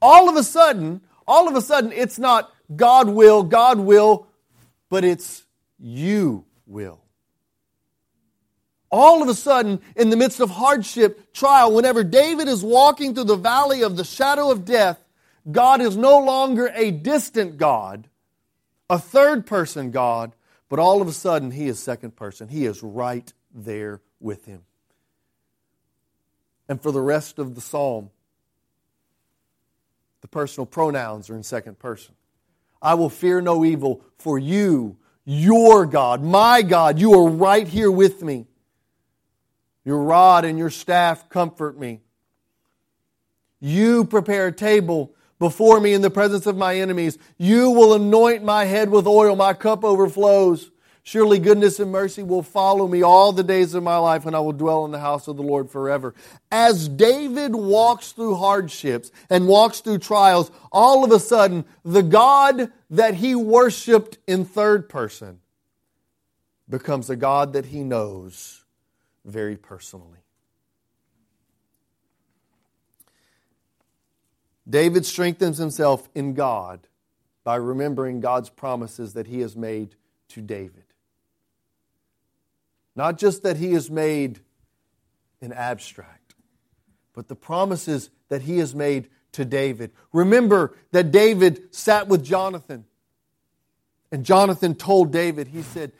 All 0.00 0.30
of 0.30 0.36
a 0.36 0.42
sudden, 0.42 1.02
all 1.28 1.48
of 1.48 1.54
a 1.54 1.60
sudden, 1.60 1.92
it's 1.92 2.18
not 2.18 2.50
God 2.74 3.10
will, 3.10 3.42
God 3.42 3.78
will, 3.78 4.26
but 4.88 5.04
it's 5.04 5.44
you 5.78 6.46
will. 6.66 7.02
All 8.90 9.22
of 9.22 9.28
a 9.28 9.34
sudden, 9.34 9.82
in 9.94 10.08
the 10.08 10.16
midst 10.16 10.40
of 10.40 10.48
hardship, 10.48 11.34
trial, 11.34 11.74
whenever 11.74 12.02
David 12.02 12.48
is 12.48 12.62
walking 12.62 13.14
through 13.14 13.24
the 13.24 13.36
valley 13.36 13.82
of 13.82 13.98
the 13.98 14.04
shadow 14.04 14.50
of 14.50 14.64
death, 14.64 14.98
God 15.50 15.82
is 15.82 15.94
no 15.94 16.20
longer 16.20 16.72
a 16.74 16.90
distant 16.90 17.58
God, 17.58 18.08
a 18.88 18.98
third 18.98 19.44
person 19.44 19.90
God, 19.90 20.32
but 20.70 20.78
all 20.78 21.02
of 21.02 21.08
a 21.08 21.12
sudden, 21.12 21.50
He 21.50 21.66
is 21.66 21.78
second 21.78 22.16
person. 22.16 22.48
He 22.48 22.64
is 22.64 22.82
right 22.82 23.30
there 23.52 24.00
with 24.20 24.46
Him 24.46 24.62
and 26.68 26.80
for 26.80 26.92
the 26.92 27.00
rest 27.00 27.38
of 27.38 27.54
the 27.54 27.60
psalm, 27.60 28.10
the 30.20 30.28
personal 30.28 30.66
pronouns 30.66 31.28
are 31.28 31.36
in 31.36 31.42
second 31.42 31.78
person. 31.78 32.14
I 32.80 32.94
will 32.94 33.10
fear 33.10 33.40
no 33.40 33.64
evil, 33.64 34.02
for 34.18 34.38
you, 34.38 34.96
your 35.24 35.86
God, 35.86 36.22
my 36.22 36.62
God, 36.62 36.98
you 36.98 37.14
are 37.14 37.28
right 37.28 37.66
here 37.66 37.90
with 37.90 38.22
me. 38.22 38.46
Your 39.84 40.02
rod 40.02 40.44
and 40.44 40.58
your 40.58 40.70
staff 40.70 41.28
comfort 41.28 41.78
me. 41.78 42.00
You 43.60 44.04
prepare 44.04 44.48
a 44.48 44.52
table 44.52 45.14
before 45.38 45.80
me 45.80 45.92
in 45.92 46.02
the 46.02 46.10
presence 46.10 46.46
of 46.46 46.56
my 46.56 46.76
enemies. 46.76 47.18
You 47.38 47.70
will 47.70 47.94
anoint 47.94 48.44
my 48.44 48.64
head 48.64 48.90
with 48.90 49.06
oil, 49.06 49.36
my 49.36 49.52
cup 49.52 49.84
overflows. 49.84 50.70
Surely 51.06 51.38
goodness 51.38 51.78
and 51.80 51.92
mercy 51.92 52.22
will 52.22 52.42
follow 52.42 52.88
me 52.88 53.02
all 53.02 53.30
the 53.30 53.44
days 53.44 53.74
of 53.74 53.82
my 53.82 53.98
life, 53.98 54.24
and 54.24 54.34
I 54.34 54.40
will 54.40 54.52
dwell 54.52 54.86
in 54.86 54.90
the 54.90 54.98
house 54.98 55.28
of 55.28 55.36
the 55.36 55.42
Lord 55.42 55.70
forever. 55.70 56.14
As 56.50 56.88
David 56.88 57.54
walks 57.54 58.12
through 58.12 58.36
hardships 58.36 59.12
and 59.28 59.46
walks 59.46 59.80
through 59.80 59.98
trials, 59.98 60.50
all 60.72 61.04
of 61.04 61.12
a 61.12 61.20
sudden, 61.20 61.66
the 61.84 62.02
God 62.02 62.72
that 62.88 63.14
he 63.14 63.34
worshiped 63.34 64.16
in 64.26 64.46
third 64.46 64.88
person 64.88 65.40
becomes 66.70 67.10
a 67.10 67.16
God 67.16 67.52
that 67.52 67.66
he 67.66 67.84
knows 67.84 68.64
very 69.26 69.56
personally. 69.56 70.20
David 74.66 75.04
strengthens 75.04 75.58
himself 75.58 76.08
in 76.14 76.32
God 76.32 76.88
by 77.44 77.56
remembering 77.56 78.20
God's 78.20 78.48
promises 78.48 79.12
that 79.12 79.26
he 79.26 79.40
has 79.40 79.54
made 79.54 79.96
to 80.28 80.40
David. 80.40 80.83
Not 82.96 83.18
just 83.18 83.42
that 83.42 83.56
he 83.56 83.72
is 83.72 83.90
made 83.90 84.40
in 85.40 85.52
abstract, 85.52 86.34
but 87.12 87.28
the 87.28 87.36
promises 87.36 88.10
that 88.28 88.42
he 88.42 88.58
has 88.58 88.74
made 88.74 89.08
to 89.32 89.44
David. 89.44 89.90
Remember 90.12 90.74
that 90.92 91.10
David 91.10 91.74
sat 91.74 92.08
with 92.08 92.24
Jonathan 92.24 92.84
And 94.14 94.24
Jonathan 94.24 94.76
told 94.76 95.10
David, 95.10 95.48
he 95.48 95.62
said, 95.62 95.90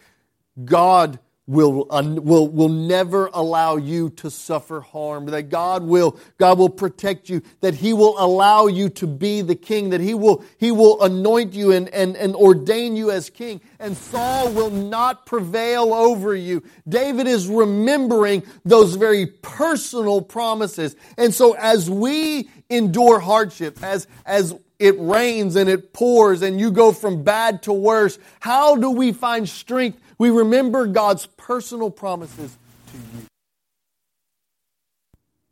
God 0.64 1.18
will, 1.46 1.87
will, 1.90 2.48
will 2.48 2.68
never 2.70 3.28
allow 3.35 3.76
you 3.76 4.09
to 4.11 4.30
suffer 4.30 4.80
harm, 4.80 5.26
that 5.26 5.50
God 5.50 5.83
will, 5.83 6.18
God 6.38 6.59
will 6.59 6.70
protect 6.70 7.28
you, 7.28 7.42
that 7.61 7.74
He 7.74 7.92
will 7.92 8.14
allow 8.18 8.66
you 8.66 8.88
to 8.90 9.07
be 9.07 9.42
the 9.42 9.54
king, 9.54 9.90
that 9.90 10.00
He 10.00 10.14
will, 10.14 10.42
He 10.59 10.70
will 10.70 11.02
anoint 11.02 11.52
you 11.52 11.72
and, 11.72 11.88
and, 11.90 12.16
and 12.16 12.35
ordain 12.35 12.96
you 12.96 13.11
as 13.11 13.28
king, 13.28 13.61
and 13.78 13.96
Saul 13.96 14.52
will 14.52 14.70
not 14.70 15.26
prevail 15.26 15.92
over 15.92 16.35
you. 16.35 16.62
David 16.88 17.26
is 17.26 17.46
remembering 17.46 18.42
those 18.64 18.94
very 18.94 19.26
personal 19.26 20.22
promises. 20.22 20.96
And 21.18 21.35
so 21.35 21.52
as 21.52 21.90
we 21.90 22.48
endure 22.70 23.20
hardship, 23.20 23.83
as, 23.83 24.07
as 24.24 24.54
it 24.78 24.98
rains 24.98 25.57
and 25.57 25.68
it 25.68 25.92
pours 25.92 26.42
and 26.42 26.59
you 26.59 26.70
go 26.70 26.92
from 26.92 27.22
bad 27.22 27.62
to 27.64 27.72
worse, 27.72 28.18
how 28.40 28.76
do 28.76 28.90
we 28.90 29.12
find 29.12 29.48
strength 29.48 29.98
we 30.18 30.31
remember 30.31 30.87
God's 30.87 31.27
personal 31.27 31.90
promises 31.90 32.57
to 32.92 32.96
you. 32.96 33.27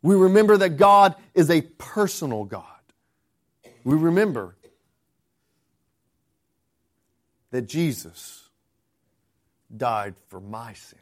We 0.01 0.15
remember 0.15 0.57
that 0.57 0.77
God 0.77 1.15
is 1.33 1.49
a 1.49 1.61
personal 1.61 2.43
God. 2.43 2.65
We 3.83 3.95
remember 3.95 4.55
that 7.51 7.67
Jesus 7.67 8.49
died 9.75 10.15
for 10.27 10.39
my 10.39 10.73
sin. 10.73 10.99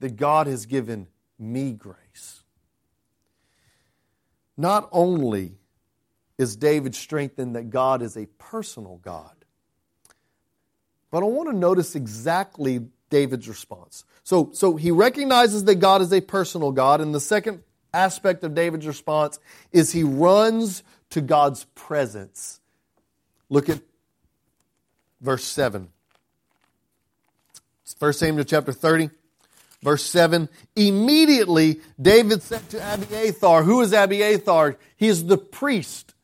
That 0.00 0.16
God 0.16 0.46
has 0.46 0.66
given 0.66 1.06
me 1.38 1.72
grace. 1.72 2.42
Not 4.56 4.88
only 4.92 5.54
is 6.38 6.56
David 6.56 6.94
strengthened 6.94 7.56
that 7.56 7.70
God 7.70 8.02
is 8.02 8.16
a 8.16 8.26
personal 8.38 8.98
God, 9.02 9.35
but 11.10 11.22
I 11.22 11.26
want 11.26 11.48
to 11.50 11.56
notice 11.56 11.94
exactly 11.94 12.86
David's 13.10 13.48
response. 13.48 14.04
So, 14.24 14.50
so 14.52 14.76
he 14.76 14.90
recognizes 14.90 15.64
that 15.64 15.76
God 15.76 16.02
is 16.02 16.12
a 16.12 16.20
personal 16.20 16.72
God, 16.72 17.00
and 17.00 17.14
the 17.14 17.20
second 17.20 17.62
aspect 17.94 18.44
of 18.44 18.54
David's 18.54 18.86
response 18.86 19.38
is 19.72 19.92
he 19.92 20.02
runs 20.02 20.82
to 21.10 21.20
God's 21.20 21.64
presence. 21.74 22.60
Look 23.48 23.68
at 23.68 23.80
verse 25.20 25.44
7. 25.44 25.88
1 27.98 28.12
Samuel 28.12 28.44
chapter 28.44 28.72
30, 28.72 29.10
verse 29.82 30.04
7. 30.04 30.48
Immediately 30.74 31.80
David 32.00 32.42
said 32.42 32.68
to 32.70 32.94
Abiathar, 32.94 33.62
who 33.62 33.80
is 33.80 33.92
Abiathar? 33.92 34.76
He 34.96 35.06
is 35.06 35.26
the 35.26 35.38
priest. 35.38 36.14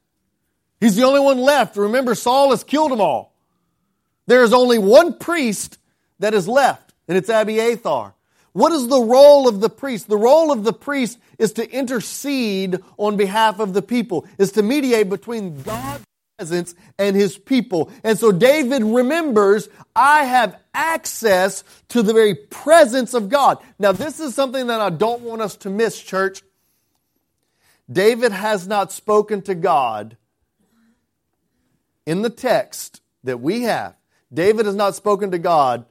He's 0.80 0.96
the 0.96 1.04
only 1.04 1.20
one 1.20 1.38
left. 1.38 1.76
Remember, 1.76 2.16
Saul 2.16 2.50
has 2.50 2.64
killed 2.64 2.90
them 2.90 3.00
all. 3.00 3.31
There 4.26 4.42
is 4.42 4.52
only 4.52 4.78
one 4.78 5.18
priest 5.18 5.78
that 6.18 6.34
is 6.34 6.46
left, 6.46 6.92
and 7.08 7.18
it's 7.18 7.28
Abiathar. 7.28 8.14
What 8.52 8.72
is 8.72 8.88
the 8.88 9.00
role 9.00 9.48
of 9.48 9.60
the 9.60 9.70
priest? 9.70 10.08
The 10.08 10.16
role 10.16 10.52
of 10.52 10.62
the 10.64 10.72
priest 10.72 11.18
is 11.38 11.54
to 11.54 11.70
intercede 11.70 12.78
on 12.98 13.16
behalf 13.16 13.58
of 13.58 13.72
the 13.72 13.82
people, 13.82 14.26
is 14.38 14.52
to 14.52 14.62
mediate 14.62 15.08
between 15.08 15.62
God's 15.62 16.04
presence 16.36 16.74
and 16.98 17.16
his 17.16 17.38
people. 17.38 17.90
And 18.04 18.18
so 18.18 18.30
David 18.30 18.82
remembers, 18.82 19.68
I 19.96 20.24
have 20.24 20.58
access 20.74 21.64
to 21.88 22.02
the 22.02 22.12
very 22.12 22.34
presence 22.34 23.14
of 23.14 23.28
God. 23.28 23.58
Now, 23.78 23.92
this 23.92 24.20
is 24.20 24.34
something 24.34 24.66
that 24.66 24.80
I 24.80 24.90
don't 24.90 25.22
want 25.22 25.40
us 25.40 25.56
to 25.58 25.70
miss, 25.70 26.00
church. 26.00 26.42
David 27.90 28.32
has 28.32 28.68
not 28.68 28.92
spoken 28.92 29.42
to 29.42 29.54
God 29.54 30.16
in 32.06 32.22
the 32.22 32.30
text 32.30 33.00
that 33.24 33.40
we 33.40 33.62
have 33.62 33.94
David 34.32 34.66
has 34.66 34.74
not 34.74 34.94
spoken 34.94 35.30
to 35.32 35.38
God 35.38 35.84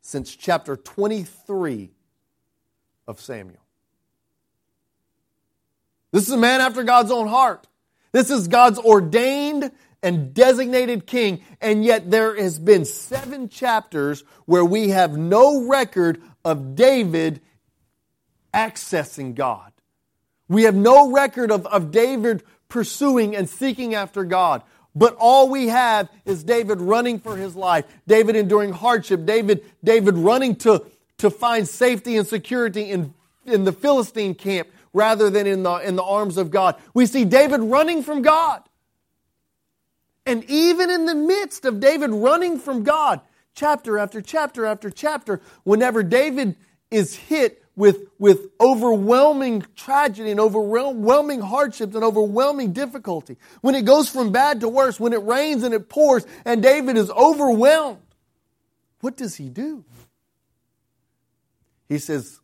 since 0.00 0.34
chapter 0.34 0.76
23 0.76 1.90
of 3.06 3.20
Samuel. 3.20 3.60
This 6.12 6.26
is 6.26 6.32
a 6.32 6.38
man 6.38 6.60
after 6.60 6.82
God's 6.82 7.10
own 7.10 7.28
heart. 7.28 7.66
This 8.12 8.30
is 8.30 8.48
God's 8.48 8.78
ordained 8.78 9.70
and 10.02 10.32
designated 10.32 11.06
king, 11.06 11.42
and 11.60 11.84
yet 11.84 12.10
there 12.10 12.34
has 12.34 12.58
been 12.58 12.84
seven 12.84 13.48
chapters 13.48 14.24
where 14.46 14.64
we 14.64 14.88
have 14.88 15.16
no 15.16 15.66
record 15.66 16.20
of 16.44 16.74
David 16.74 17.40
accessing 18.54 19.34
God. 19.34 19.72
We 20.48 20.64
have 20.64 20.74
no 20.74 21.12
record 21.12 21.52
of, 21.52 21.66
of 21.66 21.90
David 21.90 22.42
pursuing 22.68 23.36
and 23.36 23.48
seeking 23.48 23.94
after 23.94 24.24
God. 24.24 24.62
But 24.94 25.16
all 25.18 25.48
we 25.48 25.68
have 25.68 26.08
is 26.24 26.42
David 26.42 26.80
running 26.80 27.20
for 27.20 27.36
his 27.36 27.54
life, 27.54 27.84
David 28.06 28.36
enduring 28.36 28.72
hardship, 28.72 29.24
David, 29.24 29.64
David 29.84 30.16
running 30.16 30.56
to, 30.56 30.84
to 31.18 31.30
find 31.30 31.66
safety 31.68 32.16
and 32.16 32.26
security 32.26 32.90
in, 32.90 33.14
in 33.46 33.64
the 33.64 33.72
Philistine 33.72 34.34
camp 34.34 34.68
rather 34.92 35.30
than 35.30 35.46
in 35.46 35.62
the, 35.62 35.74
in 35.76 35.96
the 35.96 36.02
arms 36.02 36.36
of 36.36 36.50
God. 36.50 36.76
We 36.92 37.06
see 37.06 37.24
David 37.24 37.60
running 37.60 38.02
from 38.02 38.22
God. 38.22 38.62
And 40.26 40.44
even 40.44 40.90
in 40.90 41.06
the 41.06 41.14
midst 41.14 41.64
of 41.64 41.80
David 41.80 42.10
running 42.10 42.58
from 42.58 42.82
God, 42.82 43.20
chapter 43.54 43.98
after 43.98 44.20
chapter 44.20 44.66
after 44.66 44.90
chapter, 44.90 45.40
whenever 45.64 46.02
David 46.02 46.56
is 46.90 47.14
hit 47.14 47.59
with, 47.80 48.10
with 48.18 48.50
overwhelming 48.60 49.64
tragedy 49.74 50.30
and 50.30 50.38
overwhelming 50.38 51.40
hardships 51.40 51.94
and 51.94 52.04
overwhelming 52.04 52.74
difficulty. 52.74 53.38
When 53.62 53.74
it 53.74 53.86
goes 53.86 54.06
from 54.10 54.32
bad 54.32 54.60
to 54.60 54.68
worse, 54.68 55.00
when 55.00 55.14
it 55.14 55.22
rains 55.22 55.62
and 55.62 55.72
it 55.72 55.88
pours 55.88 56.26
and 56.44 56.62
David 56.62 56.98
is 56.98 57.10
overwhelmed, 57.10 58.02
what 59.00 59.16
does 59.16 59.36
he 59.36 59.48
do? 59.48 59.82
He 61.88 61.98
says, 61.98 62.38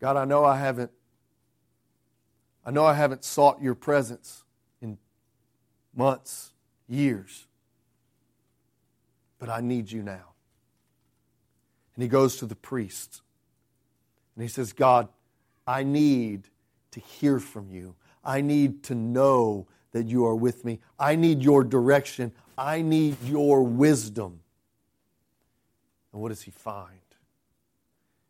God, 0.00 0.16
I 0.16 0.24
know 0.24 0.44
I 0.44 0.56
haven't 0.56 0.92
I 2.64 2.70
know 2.70 2.84
I 2.84 2.94
haven't 2.94 3.24
sought 3.24 3.60
your 3.60 3.74
presence 3.74 4.44
in 4.80 4.98
months, 5.96 6.52
years, 6.86 7.46
but 9.38 9.48
I 9.48 9.62
need 9.62 9.90
you 9.90 10.02
now. 10.02 10.34
And 11.96 12.02
he 12.02 12.08
goes 12.08 12.36
to 12.36 12.46
the 12.46 12.54
priest 12.54 13.22
and 14.38 14.44
he 14.44 14.48
says, 14.48 14.72
God, 14.72 15.08
I 15.66 15.82
need 15.82 16.46
to 16.92 17.00
hear 17.00 17.40
from 17.40 17.72
you. 17.72 17.96
I 18.24 18.40
need 18.40 18.84
to 18.84 18.94
know 18.94 19.66
that 19.90 20.06
you 20.06 20.26
are 20.26 20.36
with 20.36 20.64
me. 20.64 20.78
I 20.96 21.16
need 21.16 21.42
your 21.42 21.64
direction. 21.64 22.30
I 22.56 22.82
need 22.82 23.16
your 23.24 23.64
wisdom. 23.64 24.38
And 26.12 26.22
what 26.22 26.28
does 26.28 26.42
he 26.42 26.52
find? 26.52 27.00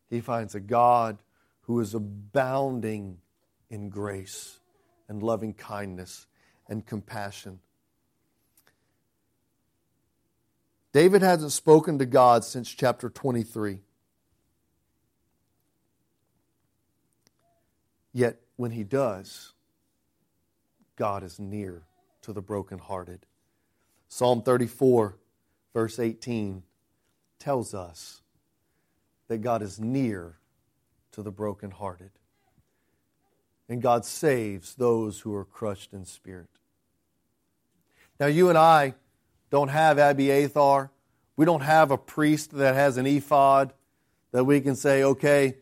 He 0.09 0.23
finds 0.23 0.55
a 0.55 0.61
God 0.61 1.19
who 1.65 1.79
is 1.79 1.93
abounding 1.93 3.19
in 3.69 3.91
grace 3.91 4.61
and 5.09 5.23
loving 5.23 5.53
kindness 5.53 6.27
and 6.71 6.87
compassion. 6.87 7.59
David 10.95 11.21
hasn't 11.21 11.53
spoken 11.53 11.99
to 11.99 12.07
God 12.07 12.47
since 12.47 12.71
chapter 12.71 13.11
23. 13.11 13.81
Yet 18.19 18.41
when 18.57 18.73
he 18.73 18.83
does, 18.83 19.53
God 20.97 21.23
is 21.23 21.39
near 21.39 21.85
to 22.23 22.33
the 22.33 22.43
brokenhearted. 22.43 23.21
Psalm 24.09 24.43
34, 24.43 25.17
verse 25.73 26.01
18, 26.01 26.65
tells 27.39 27.75
us 27.75 28.23
that 29.29 29.39
God 29.39 29.63
is 29.63 29.79
near 29.79 30.35
to 31.13 31.23
the 31.23 31.31
brokenhearted. 31.31 32.11
And 33.69 33.81
God 33.81 34.05
saves 34.05 34.75
those 34.75 35.21
who 35.21 35.33
are 35.33 35.45
crushed 35.45 35.93
in 35.93 36.05
spirit. 36.05 36.51
Now, 38.19 38.27
you 38.27 38.49
and 38.49 38.59
I 38.59 38.95
don't 39.49 39.69
have 39.69 39.97
Abiathar. 39.97 40.91
We 41.37 41.45
don't 41.45 41.61
have 41.61 41.93
a 41.93 41.97
priest 41.97 42.51
that 42.57 42.75
has 42.75 42.97
an 42.97 43.07
ephod 43.07 43.75
that 44.33 44.43
we 44.43 44.61
can 44.61 44.75
say, 44.75 45.05
okay, 45.05 45.59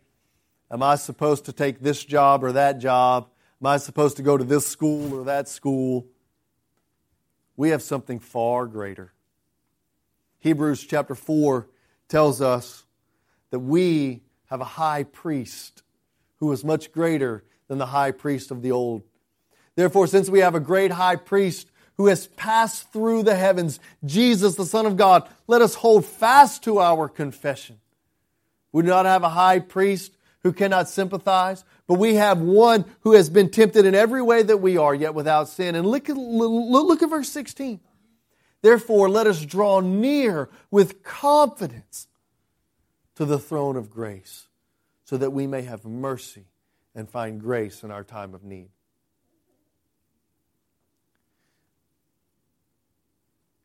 Am 0.70 0.82
I 0.82 0.96
supposed 0.96 1.44
to 1.44 1.52
take 1.52 1.80
this 1.80 2.04
job 2.04 2.42
or 2.42 2.52
that 2.52 2.78
job? 2.78 3.28
Am 3.60 3.66
I 3.66 3.76
supposed 3.76 4.16
to 4.16 4.22
go 4.22 4.36
to 4.36 4.44
this 4.44 4.66
school 4.66 5.14
or 5.14 5.24
that 5.24 5.48
school? 5.48 6.06
We 7.56 7.70
have 7.70 7.82
something 7.82 8.18
far 8.18 8.66
greater. 8.66 9.12
Hebrews 10.40 10.84
chapter 10.84 11.14
4 11.14 11.68
tells 12.08 12.40
us 12.40 12.84
that 13.50 13.60
we 13.60 14.22
have 14.46 14.60
a 14.60 14.64
high 14.64 15.04
priest 15.04 15.82
who 16.38 16.52
is 16.52 16.64
much 16.64 16.92
greater 16.92 17.44
than 17.68 17.78
the 17.78 17.86
high 17.86 18.10
priest 18.10 18.50
of 18.50 18.62
the 18.62 18.72
old. 18.72 19.02
Therefore, 19.74 20.06
since 20.06 20.28
we 20.28 20.40
have 20.40 20.54
a 20.54 20.60
great 20.60 20.90
high 20.90 21.16
priest 21.16 21.70
who 21.96 22.06
has 22.08 22.26
passed 22.28 22.92
through 22.92 23.22
the 23.22 23.36
heavens, 23.36 23.80
Jesus, 24.04 24.54
the 24.54 24.66
Son 24.66 24.84
of 24.84 24.96
God, 24.96 25.28
let 25.46 25.62
us 25.62 25.76
hold 25.76 26.04
fast 26.04 26.62
to 26.64 26.78
our 26.78 27.08
confession. 27.08 27.78
We 28.72 28.82
do 28.82 28.88
not 28.88 29.06
have 29.06 29.22
a 29.22 29.30
high 29.30 29.60
priest 29.60 30.15
who 30.46 30.52
cannot 30.52 30.88
sympathize, 30.88 31.64
but 31.88 31.94
we 31.94 32.14
have 32.14 32.40
one 32.40 32.84
who 33.00 33.14
has 33.14 33.28
been 33.28 33.50
tempted 33.50 33.84
in 33.84 33.96
every 33.96 34.22
way 34.22 34.44
that 34.44 34.58
we 34.58 34.76
are, 34.76 34.94
yet 34.94 35.12
without 35.12 35.48
sin. 35.48 35.74
And 35.74 35.84
look 35.84 36.08
at, 36.08 36.16
look 36.16 37.02
at 37.02 37.10
verse 37.10 37.28
16. 37.30 37.80
Therefore, 38.62 39.08
let 39.08 39.26
us 39.26 39.44
draw 39.44 39.80
near 39.80 40.48
with 40.70 41.02
confidence 41.02 42.06
to 43.16 43.24
the 43.24 43.40
throne 43.40 43.74
of 43.74 43.90
grace 43.90 44.46
so 45.04 45.16
that 45.16 45.32
we 45.32 45.48
may 45.48 45.62
have 45.62 45.84
mercy 45.84 46.44
and 46.94 47.10
find 47.10 47.40
grace 47.40 47.82
in 47.82 47.90
our 47.90 48.04
time 48.04 48.32
of 48.32 48.44
need. 48.44 48.68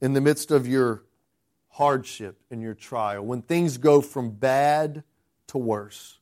In 0.01 0.13
the 0.13 0.21
midst 0.21 0.49
of 0.49 0.67
your 0.67 1.03
hardship 1.69 2.41
and 2.49 2.59
your 2.59 2.73
trial, 2.73 3.23
when 3.23 3.43
things 3.43 3.77
go 3.77 4.01
from 4.01 4.31
bad 4.31 5.03
to 5.49 5.59
worse, 5.59 6.17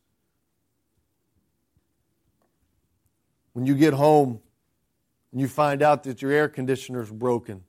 when 3.54 3.66
you 3.66 3.76
get 3.76 3.94
home 3.94 4.40
and 5.32 5.42
you 5.42 5.48
find 5.48 5.82
out 5.82 6.04
that 6.04 6.22
your 6.22 6.32
air 6.32 6.50
conditioner 6.50 7.02
is 7.02 7.12
broken, 7.12 7.64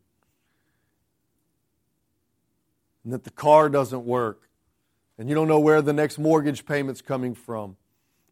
and 3.05 3.13
that 3.13 3.25
the 3.25 3.31
car 3.31 3.69
doesn't 3.69 4.05
work, 4.05 4.49
and 5.19 5.29
you 5.29 5.35
don't 5.35 5.49
know 5.49 5.61
where 5.61 5.83
the 5.83 5.93
next 5.93 6.19
mortgage 6.19 6.65
payment's 6.65 7.03
coming 7.03 7.35
from, 7.35 7.77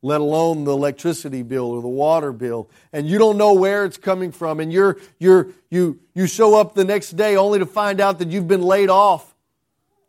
let 0.00 0.20
alone 0.20 0.64
the 0.64 0.72
electricity 0.72 1.42
bill 1.42 1.66
or 1.66 1.82
the 1.82 1.88
water 1.88 2.32
bill, 2.32 2.70
and 2.92 3.08
you 3.08 3.18
don't 3.18 3.36
know 3.36 3.52
where 3.52 3.84
it's 3.84 3.98
coming 3.98 4.32
from, 4.32 4.60
and 4.60 4.72
you're, 4.72 4.98
you're, 5.18 5.48
you, 5.70 5.98
you 6.14 6.26
show 6.26 6.54
up 6.54 6.74
the 6.74 6.84
next 6.84 7.12
day 7.16 7.36
only 7.36 7.58
to 7.58 7.66
find 7.66 8.00
out 8.00 8.18
that 8.18 8.28
you've 8.28 8.48
been 8.48 8.62
laid 8.62 8.88
off 8.88 9.34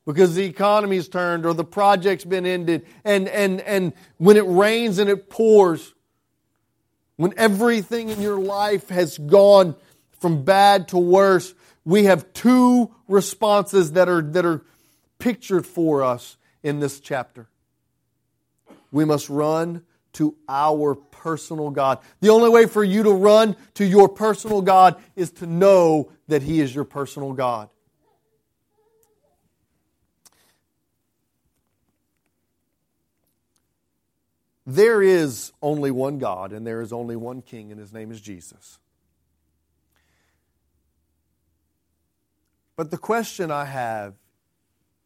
because 0.05 0.35
the 0.35 0.45
economy's 0.45 1.07
turned 1.07 1.45
or 1.45 1.53
the 1.53 1.63
project's 1.63 2.25
been 2.25 2.45
ended, 2.45 2.85
and, 3.03 3.27
and, 3.27 3.61
and 3.61 3.93
when 4.17 4.37
it 4.37 4.45
rains 4.45 4.97
and 4.97 5.09
it 5.09 5.29
pours, 5.29 5.93
when 7.19 7.33
everything 7.35 8.07
in 8.07 8.21
your 8.21 8.39
life 8.39 8.87
has 8.87 9.17
gone 9.17 9.75
from 10.21 10.45
bad 10.45 10.87
to 10.87 10.97
worse, 10.97 11.53
we 11.83 12.05
have 12.05 12.31
two 12.31 12.95
responses 13.09 13.91
that 13.91 14.07
are, 14.07 14.21
that 14.21 14.45
are 14.45 14.63
pictured 15.17 15.65
for 15.65 16.01
us 16.01 16.37
in 16.63 16.79
this 16.79 17.01
chapter. 17.01 17.49
We 18.89 19.03
must 19.03 19.27
run 19.27 19.83
to 20.13 20.37
our 20.47 20.95
personal 20.95 21.71
God. 21.71 21.99
The 22.21 22.29
only 22.29 22.47
way 22.47 22.67
for 22.67 22.85
you 22.85 23.03
to 23.03 23.11
run 23.11 23.57
to 23.73 23.85
your 23.85 24.07
personal 24.07 24.61
God 24.61 24.95
is 25.17 25.29
to 25.31 25.45
know 25.45 26.13
that 26.29 26.41
He 26.41 26.61
is 26.61 26.73
your 26.73 26.85
personal 26.85 27.33
God. 27.33 27.67
There 34.71 35.01
is 35.01 35.51
only 35.63 35.89
one 35.89 36.19
God, 36.19 36.53
and 36.53 36.65
there 36.65 36.79
is 36.79 36.93
only 36.93 37.15
one 37.15 37.41
King, 37.41 37.71
and 37.71 37.79
His 37.79 37.91
name 37.91 38.11
is 38.11 38.21
Jesus. 38.21 38.77
But 42.75 42.91
the 42.91 42.97
question 42.97 43.49
I 43.49 43.65
have 43.65 44.13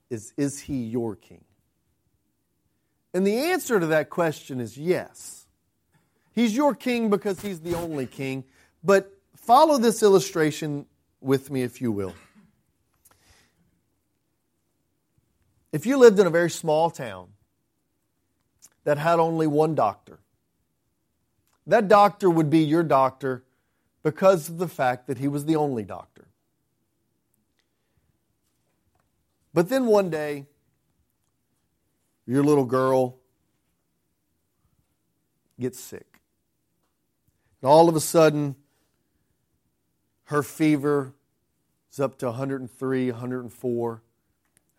is 0.10 0.34
Is 0.36 0.60
he 0.60 0.84
your 0.84 1.16
king? 1.16 1.46
And 3.14 3.26
the 3.26 3.38
answer 3.38 3.80
to 3.80 3.88
that 3.88 4.10
question 4.10 4.60
is 4.60 4.78
yes. 4.78 5.46
He's 6.34 6.54
your 6.54 6.76
king 6.76 7.10
because 7.10 7.40
he's 7.40 7.62
the 7.62 7.76
only 7.76 8.06
king. 8.06 8.44
But 8.84 9.18
follow 9.38 9.78
this 9.78 10.04
illustration 10.04 10.88
with 11.22 11.50
me, 11.50 11.62
if 11.62 11.80
you 11.80 11.94
will. 11.94 12.14
If 15.72 15.86
you 15.86 15.96
lived 15.96 16.20
in 16.20 16.28
a 16.28 16.32
very 16.32 16.50
small 16.50 16.90
town 16.90 17.30
that 18.84 18.98
had 18.98 19.20
only 19.20 19.48
one 19.48 19.76
doctor, 19.76 20.20
that 21.66 21.88
doctor 21.88 22.30
would 22.30 22.50
be 22.50 22.60
your 22.60 22.84
doctor 22.84 23.44
because 24.04 24.50
of 24.50 24.58
the 24.58 24.68
fact 24.68 25.08
that 25.08 25.18
he 25.18 25.28
was 25.28 25.46
the 25.46 25.56
only 25.56 25.84
doctor. 25.84 26.28
But 29.54 29.70
then 29.70 29.86
one 29.86 30.10
day, 30.10 30.46
your 32.26 32.44
little 32.44 32.66
girl 32.66 33.18
gets 35.60 35.80
sick. 35.80 36.20
And 37.62 37.70
all 37.70 37.88
of 37.88 37.96
a 37.96 38.00
sudden, 38.00 38.56
her 40.26 40.44
fever 40.44 41.14
is 41.92 42.00
up 42.00 42.18
to 42.20 42.28
103, 42.28 43.12
104. 43.12 44.04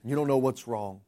And 0.02 0.10
you 0.10 0.16
don't 0.16 0.28
know 0.28 0.38
what's 0.38 0.66
wrong. 0.68 1.00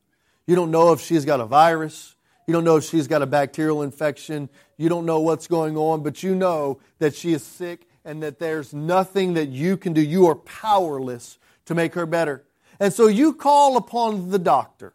You 0.47 0.55
don't 0.55 0.71
know 0.71 0.93
if 0.93 1.01
she's 1.01 1.25
got 1.25 1.41
a 1.41 1.47
virus. 1.47 2.16
You 2.47 2.53
don't 2.53 2.65
know 2.65 2.77
if 2.77 2.85
she's 2.85 3.09
got 3.09 3.23
a 3.23 3.27
bacterial 3.27 3.83
infection. 3.83 4.49
You 4.77 4.89
don't 4.89 5.05
know 5.05 5.21
what's 5.21 5.49
going 5.49 5.77
on, 5.77 6.03
but 6.03 6.23
you 6.23 6.35
know 6.35 6.79
that 6.99 7.15
she 7.15 7.33
is 7.33 7.43
sick 7.43 7.89
and 8.05 8.23
that 8.23 8.39
there's 8.39 8.73
nothing 8.73 9.35
that 9.35 9.49
you 9.49 9.77
can 9.77 9.93
do. 9.93 10.01
You 10.01 10.27
are 10.27 10.37
powerless 10.37 11.39
to 11.65 11.75
make 11.75 11.95
her 11.95 12.07
better. 12.07 12.45
And 12.79 12.93
so 12.93 13.09
you 13.09 13.33
call 13.33 13.77
upon 13.77 14.31
the 14.31 14.39
doctor, 14.39 14.95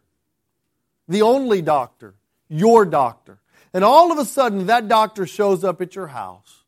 the 1.08 1.24
only 1.24 1.62
doctor, 1.62 2.16
your 2.48 2.86
doctor. 2.86 3.40
And 3.74 3.84
all 3.84 4.12
of 4.12 4.18
a 4.18 4.26
sudden, 4.26 4.68
that 4.68 4.88
doctor 4.88 5.26
shows 5.26 5.64
up 5.64 5.82
at 5.82 5.96
your 5.96 6.08
house. 6.08 6.64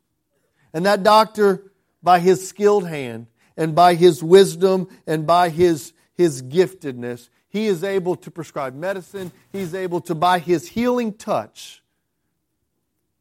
And 0.74 0.86
that 0.86 1.04
doctor, 1.04 1.72
by 2.02 2.20
his 2.20 2.48
skilled 2.48 2.88
hand 2.88 3.28
and 3.56 3.74
by 3.74 3.96
his 3.96 4.22
wisdom 4.22 4.90
and 5.08 5.26
by 5.26 5.50
his, 5.50 5.94
his 6.16 6.42
giftedness, 6.42 7.30
he 7.54 7.68
is 7.68 7.84
able 7.84 8.16
to 8.16 8.32
prescribe 8.32 8.74
medicine. 8.74 9.32
He's 9.52 9.76
able 9.76 10.02
to, 10.02 10.16
by 10.16 10.40
his 10.40 10.68
healing 10.68 11.14
touch, 11.14 11.84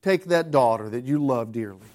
take 0.00 0.24
that 0.24 0.50
daughter 0.50 0.88
that 0.88 1.04
you 1.04 1.22
love 1.22 1.52
dearly 1.52 1.86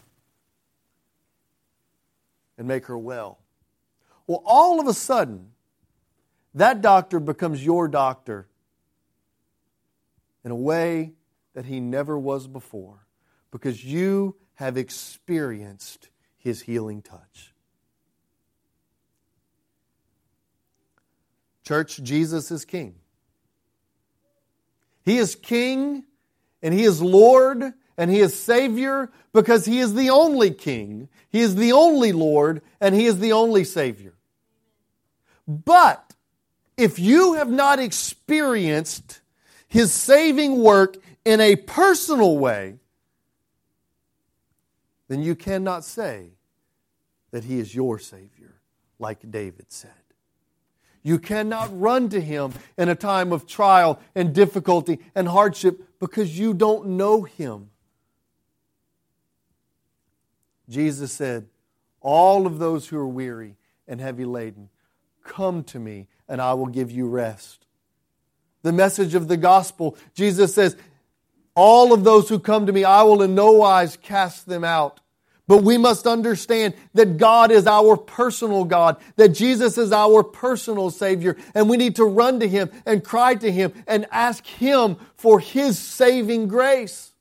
and 2.56 2.68
make 2.68 2.86
her 2.86 2.98
well. 2.98 3.40
Well, 4.28 4.44
all 4.46 4.80
of 4.80 4.88
a 4.88 4.94
sudden, 4.94 5.50
that 6.54 6.82
doctor 6.82 7.20
becomes 7.20 7.66
your 7.66 7.88
doctor 7.88 8.48
in 10.46 10.52
a 10.52 10.56
way 10.56 11.14
that 11.56 11.66
he 11.66 11.80
never 11.80 12.20
was 12.20 12.48
before 12.48 13.08
because 13.50 13.84
you 13.84 14.36
have 14.56 14.78
experienced 14.78 16.10
his 16.38 16.62
healing 16.62 17.02
touch. 17.02 17.54
Church, 21.68 22.02
Jesus 22.02 22.50
is 22.50 22.64
King. 22.64 22.96
He 25.04 25.18
is 25.18 25.36
King 25.36 26.06
and 26.62 26.74
He 26.74 26.86
is 26.86 27.02
Lord 27.02 27.74
and 27.98 28.10
He 28.10 28.22
is 28.22 28.40
Savior 28.40 29.12
because 29.34 29.66
He 29.66 29.80
is 29.80 29.94
the 29.94 30.10
only 30.10 30.52
King, 30.52 31.10
He 31.30 31.42
is 31.42 31.56
the 31.56 31.74
only 31.74 32.14
Lord, 32.14 32.62
and 32.80 32.96
He 32.96 33.06
is 33.06 33.20
the 33.20 33.34
only 33.34 33.66
Savior. 33.66 34.14
But 35.46 36.14
if 36.78 37.00
you 37.00 37.34
have 37.34 37.50
not 37.50 37.80
experienced 37.80 39.20
his 39.68 39.92
saving 39.92 40.64
work 40.64 40.96
in 41.26 41.42
a 41.42 41.58
personal 41.58 42.38
way, 42.38 42.76
then 45.10 45.22
you 45.22 45.36
cannot 45.36 45.84
say 45.84 46.30
that 47.32 47.44
he 47.44 47.60
is 47.60 47.76
your 47.76 48.00
Savior, 48.00 48.62
like 49.00 49.30
David 49.30 49.66
said. 49.70 50.07
You 51.08 51.20
cannot 51.20 51.70
run 51.80 52.10
to 52.10 52.20
him 52.20 52.52
in 52.78 52.90
a 52.90 52.94
time 52.94 53.32
of 53.32 53.48
trial 53.48 54.02
and 54.14 54.36
difficulty 54.36 55.00
and 55.16 55.26
hardship 55.26 55.98
because 56.02 56.38
you 56.38 56.54
don't 56.54 56.86
know 56.98 57.22
him. 57.22 57.70
Jesus 60.68 61.14
said, 61.14 61.48
All 62.02 62.46
of 62.46 62.60
those 62.60 62.90
who 62.90 62.98
are 62.98 63.08
weary 63.08 63.56
and 63.88 64.02
heavy 64.02 64.26
laden, 64.26 64.68
come 65.24 65.64
to 65.64 65.80
me 65.80 66.08
and 66.28 66.42
I 66.42 66.56
will 66.56 66.68
give 66.68 66.92
you 66.92 67.08
rest. 67.08 67.66
The 68.64 68.74
message 68.74 69.16
of 69.16 69.30
the 69.30 69.38
gospel, 69.38 69.96
Jesus 70.14 70.54
says, 70.54 70.76
All 71.56 71.94
of 71.94 72.04
those 72.04 72.28
who 72.28 72.38
come 72.38 72.66
to 72.66 72.74
me, 72.74 72.84
I 72.84 73.04
will 73.04 73.22
in 73.22 73.34
no 73.34 73.54
wise 73.54 73.96
cast 73.96 74.46
them 74.46 74.66
out. 74.66 75.00
But 75.48 75.64
we 75.64 75.78
must 75.78 76.06
understand 76.06 76.74
that 76.94 77.18
God 77.18 77.52
is 77.52 77.68
our 77.68 77.96
personal 77.96 78.66
God, 78.66 78.98
that 79.16 79.30
Jesus 79.30 79.78
is 79.78 79.94
our 79.94 80.22
personal 80.22 80.90
Savior, 80.90 81.38
and 81.56 81.70
we 81.70 81.78
need 81.78 81.96
to 81.96 82.04
run 82.04 82.40
to 82.42 82.50
Him 82.50 82.70
and 82.86 83.04
cry 83.04 83.36
to 83.36 83.52
Him 83.52 83.72
and 83.88 84.06
ask 84.12 84.46
Him 84.46 84.98
for 85.16 85.40
His 85.40 85.80
saving 85.80 86.50
grace. 86.50 87.14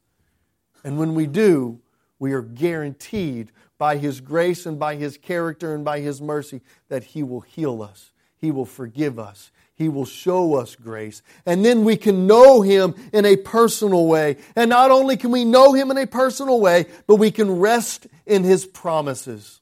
And 0.82 0.98
when 0.98 1.14
we 1.14 1.26
do, 1.26 1.80
we 2.18 2.32
are 2.32 2.42
guaranteed 2.42 3.52
by 3.78 3.96
His 3.96 4.20
grace 4.20 4.66
and 4.66 4.78
by 4.78 4.96
His 4.96 5.16
character 5.16 5.74
and 5.74 5.84
by 5.84 6.00
His 6.00 6.20
mercy 6.20 6.62
that 6.88 7.04
He 7.04 7.22
will 7.22 7.42
heal 7.42 7.80
us 7.80 8.10
he 8.38 8.50
will 8.50 8.64
forgive 8.64 9.18
us. 9.18 9.50
He 9.76 9.90
will 9.90 10.06
show 10.06 10.54
us 10.54 10.74
grace. 10.74 11.22
And 11.44 11.62
then 11.62 11.84
we 11.84 11.98
can 11.98 12.26
know 12.26 12.62
Him 12.62 12.94
in 13.12 13.26
a 13.26 13.36
personal 13.36 14.06
way. 14.06 14.38
And 14.56 14.70
not 14.70 14.90
only 14.90 15.18
can 15.18 15.30
we 15.30 15.44
know 15.44 15.74
Him 15.74 15.90
in 15.90 15.98
a 15.98 16.06
personal 16.06 16.60
way, 16.60 16.86
but 17.06 17.16
we 17.16 17.30
can 17.30 17.60
rest 17.60 18.06
in 18.24 18.42
His 18.42 18.64
promises. 18.64 19.60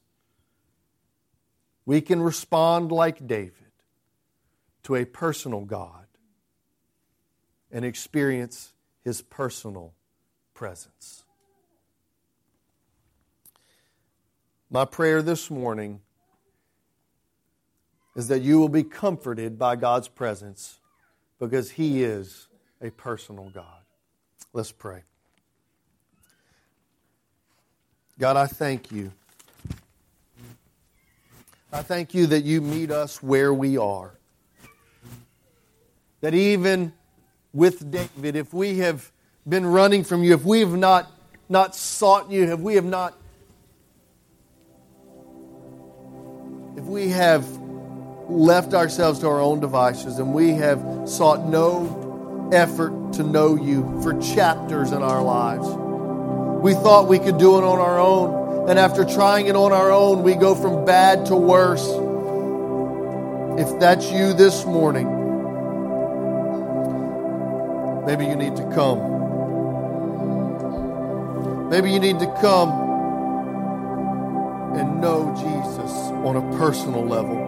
We 1.85 1.99
can 1.99 2.21
respond 2.21 2.93
like 2.93 3.27
David 3.27 3.51
to 4.83 4.95
a 4.95 5.03
personal 5.03 5.65
God 5.65 6.05
and 7.69 7.83
experience 7.83 8.71
His 9.03 9.21
personal 9.21 9.93
presence. 10.53 11.25
My 14.69 14.85
prayer 14.85 15.21
this 15.21 15.51
morning 15.51 15.99
is 18.15 18.29
that 18.29 18.41
you 18.41 18.59
will 18.59 18.69
be 18.69 18.83
comforted 18.83 19.59
by 19.59 19.75
God's 19.75 20.07
presence 20.07 20.79
because 21.39 21.71
He 21.71 22.03
is 22.03 22.47
a 22.81 22.89
personal 22.89 23.49
God. 23.49 23.81
Let's 24.53 24.71
pray. 24.71 25.01
God, 28.17 28.37
I 28.37 28.47
thank 28.47 28.91
you. 28.91 29.11
I 31.73 31.81
thank 31.81 32.13
you 32.13 32.25
that 32.27 32.45
you 32.45 32.61
meet 32.61 32.89
us 32.89 33.21
where 33.21 33.53
we 33.53 33.77
are. 33.77 34.13
That 36.21 36.33
even 36.33 36.93
with 37.51 37.91
David, 37.91 38.37
if 38.37 38.53
we 38.53 38.77
have 38.77 39.11
been 39.47 39.65
running 39.65 40.05
from 40.05 40.23
you, 40.23 40.33
if 40.33 40.45
we 40.45 40.61
have 40.61 40.77
not, 40.77 41.11
not 41.49 41.75
sought 41.75 42.31
you, 42.31 42.53
if 42.53 42.59
we 42.61 42.75
have 42.75 42.85
not, 42.85 43.17
if 46.77 46.85
we 46.85 47.09
have 47.09 47.45
left 48.27 48.73
ourselves 48.73 49.19
to 49.19 49.27
our 49.27 49.39
own 49.39 49.59
devices 49.59 50.17
and 50.19 50.33
we 50.33 50.51
have 50.51 50.83
sought 51.07 51.45
no 51.45 52.49
effort 52.51 53.13
to 53.13 53.23
know 53.23 53.55
you 53.55 54.01
for 54.01 54.19
chapters 54.19 54.91
in 54.91 55.01
our 55.01 55.21
lives, 55.21 55.67
we 56.63 56.73
thought 56.73 57.07
we 57.07 57.19
could 57.19 57.37
do 57.37 57.57
it 57.57 57.63
on 57.63 57.79
our 57.79 57.99
own. 57.99 58.69
And 58.69 58.79
after 58.79 59.05
trying 59.05 59.45
it 59.45 59.55
on 59.55 59.71
our 59.71 59.91
own, 59.91 60.23
we 60.23 60.33
go 60.33 60.55
from 60.55 60.85
bad 60.85 61.27
to 61.27 61.35
worse. 61.35 61.87
If 63.59 63.79
that's 63.79 64.11
you 64.11 64.33
this 64.33 64.65
morning, 64.65 65.05
maybe 68.05 68.25
you 68.25 68.35
need 68.35 68.55
to 68.55 68.63
come. 68.73 69.13
Maybe 71.69 71.91
you 71.91 71.99
need 71.99 72.19
to 72.19 72.37
come 72.41 72.71
and 74.75 74.99
know 74.99 75.31
Jesus 75.35 75.91
on 76.25 76.35
a 76.35 76.57
personal 76.57 77.05
level. 77.05 77.44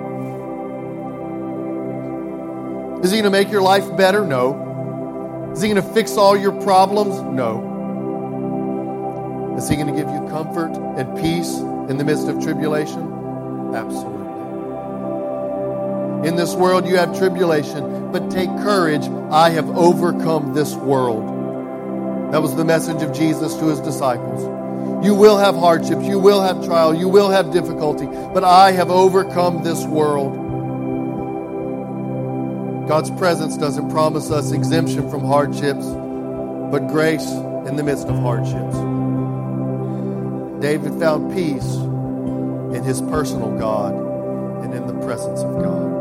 Is 3.04 3.12
he 3.12 3.18
going 3.18 3.24
to 3.24 3.30
make 3.30 3.52
your 3.52 3.62
life 3.62 3.96
better? 3.96 4.26
No. 4.26 5.52
Is 5.54 5.62
he 5.62 5.70
going 5.70 5.82
to 5.82 5.94
fix 5.94 6.18
all 6.18 6.36
your 6.38 6.52
problems? 6.62 7.22
No. 7.22 7.76
Is 9.58 9.68
He 9.68 9.76
going 9.76 9.88
to 9.88 9.94
give 9.94 10.08
you 10.08 10.20
comfort 10.30 10.72
and 10.98 11.18
peace 11.18 11.58
in 11.90 11.98
the 11.98 12.04
midst 12.04 12.28
of 12.28 12.40
tribulation? 12.44 13.02
Absolutely. 13.74 14.28
In 16.30 16.36
this 16.36 16.54
world 16.54 16.88
you 16.88 16.96
have 16.98 17.18
tribulation, 17.18 18.12
but 18.12 18.30
take 18.30 18.50
courage. 18.58 19.08
I 19.32 19.50
have 19.50 19.68
overcome 19.76 20.54
this 20.54 20.76
world. 20.76 21.26
That 22.32 22.42
was 22.44 22.56
the 22.56 22.66
message 22.66 23.02
of 23.02 23.14
Jesus 23.14 23.56
to 23.56 23.66
his 23.66 23.80
disciples. 23.80 24.44
You 25.04 25.16
will 25.16 25.38
have 25.38 25.56
hardships, 25.56 26.06
you 26.06 26.20
will 26.20 26.42
have 26.44 26.64
trial, 26.64 26.94
you 26.94 27.08
will 27.10 27.30
have 27.30 27.52
difficulty, 27.52 28.06
but 28.06 28.44
I 28.44 28.72
have 28.74 28.92
overcome 28.92 29.64
this 29.64 29.84
world. 29.86 30.47
God's 32.88 33.12
presence 33.12 33.58
doesn't 33.58 33.90
promise 33.90 34.32
us 34.32 34.54
exemption 34.54 35.10
from 35.12 35.26
hardships, 35.26 35.86
but 36.72 36.88
grace 36.88 37.30
in 37.68 37.76
the 37.76 37.84
midst 37.84 38.08
of 38.08 38.16
hardships. 38.20 38.78
David 40.62 40.98
found 40.98 41.34
peace 41.36 41.76
in 42.74 42.84
his 42.86 43.02
personal 43.02 43.58
God 43.60 43.94
and 44.64 44.74
in 44.74 44.88
the 44.88 44.94
presence 45.06 45.42
of 45.42 45.54
God. 45.62 45.98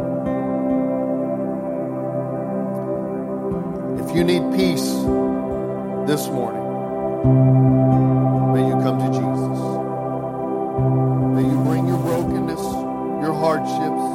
If 4.09 4.14
you 4.14 4.22
need 4.22 4.57
peace 4.57 4.87
this 6.07 6.28
morning, 6.28 6.62
may 8.55 8.64
you 8.64 8.74
come 8.84 8.99
to 9.01 9.09
Jesus. 9.09 9.59
May 11.34 11.43
you 11.51 11.59
bring 11.64 11.89
your 11.89 11.99
brokenness, 11.99 12.62
your 13.22 13.34
hardships, 13.34 14.07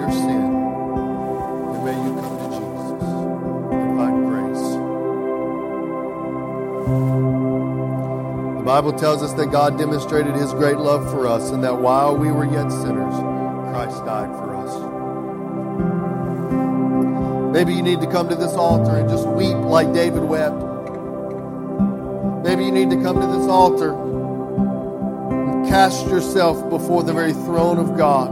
your 0.00 0.10
sin, 0.12 0.57
Bible 8.78 8.92
tells 8.92 9.24
us 9.24 9.32
that 9.32 9.50
God 9.50 9.76
demonstrated 9.76 10.36
his 10.36 10.52
great 10.52 10.78
love 10.78 11.10
for 11.10 11.26
us 11.26 11.50
and 11.50 11.64
that 11.64 11.80
while 11.80 12.16
we 12.16 12.30
were 12.30 12.44
yet 12.44 12.70
sinners, 12.70 13.12
Christ 13.72 14.04
died 14.04 14.30
for 14.30 14.54
us. 14.54 14.72
Maybe 17.52 17.74
you 17.74 17.82
need 17.82 18.00
to 18.02 18.06
come 18.06 18.28
to 18.28 18.36
this 18.36 18.52
altar 18.52 18.98
and 18.98 19.08
just 19.08 19.26
weep 19.26 19.56
like 19.56 19.92
David 19.92 20.22
wept. 20.22 20.62
Maybe 22.44 22.66
you 22.66 22.70
need 22.70 22.90
to 22.90 23.02
come 23.02 23.20
to 23.20 23.26
this 23.26 23.48
altar 23.48 23.94
and 25.32 25.66
cast 25.68 26.06
yourself 26.06 26.70
before 26.70 27.02
the 27.02 27.12
very 27.12 27.32
throne 27.32 27.78
of 27.78 27.96
God. 27.96 28.30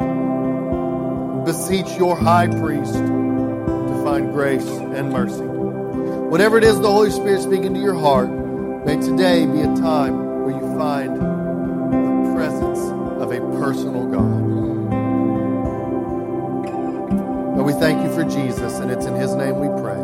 Beseech 1.45 1.99
your 1.99 2.15
high 2.15 2.47
priest 2.47 2.95
to 2.95 4.01
find 4.05 4.33
grace 4.33 4.69
and 4.69 5.11
mercy. 5.13 5.43
Whatever 5.43 6.57
it 6.57 6.63
is 6.63 6.79
the 6.79 6.93
Holy 6.93 7.11
Spirit 7.11 7.43
speaking 7.43 7.75
to 7.75 7.81
your 7.81 7.95
heart, 7.95 8.31
may 8.31 8.95
today 8.95 9.45
be 9.45 9.63
a 9.63 9.75
time 9.75 10.26
where 10.47 10.55
you 10.55 10.79
find 10.79 11.17
the 11.17 12.35
presence 12.37 12.79
of 13.21 13.33
a 13.33 13.41
personal 13.59 14.07
God. 14.07 14.47
But 17.57 17.65
we 17.65 17.73
thank 17.73 18.01
you 18.05 18.15
for 18.15 18.23
Jesus, 18.23 18.79
and 18.79 18.93
it's 18.93 19.07
in 19.07 19.15
his 19.17 19.35
name 19.35 19.59
we 19.59 19.67
pray. 19.83 19.96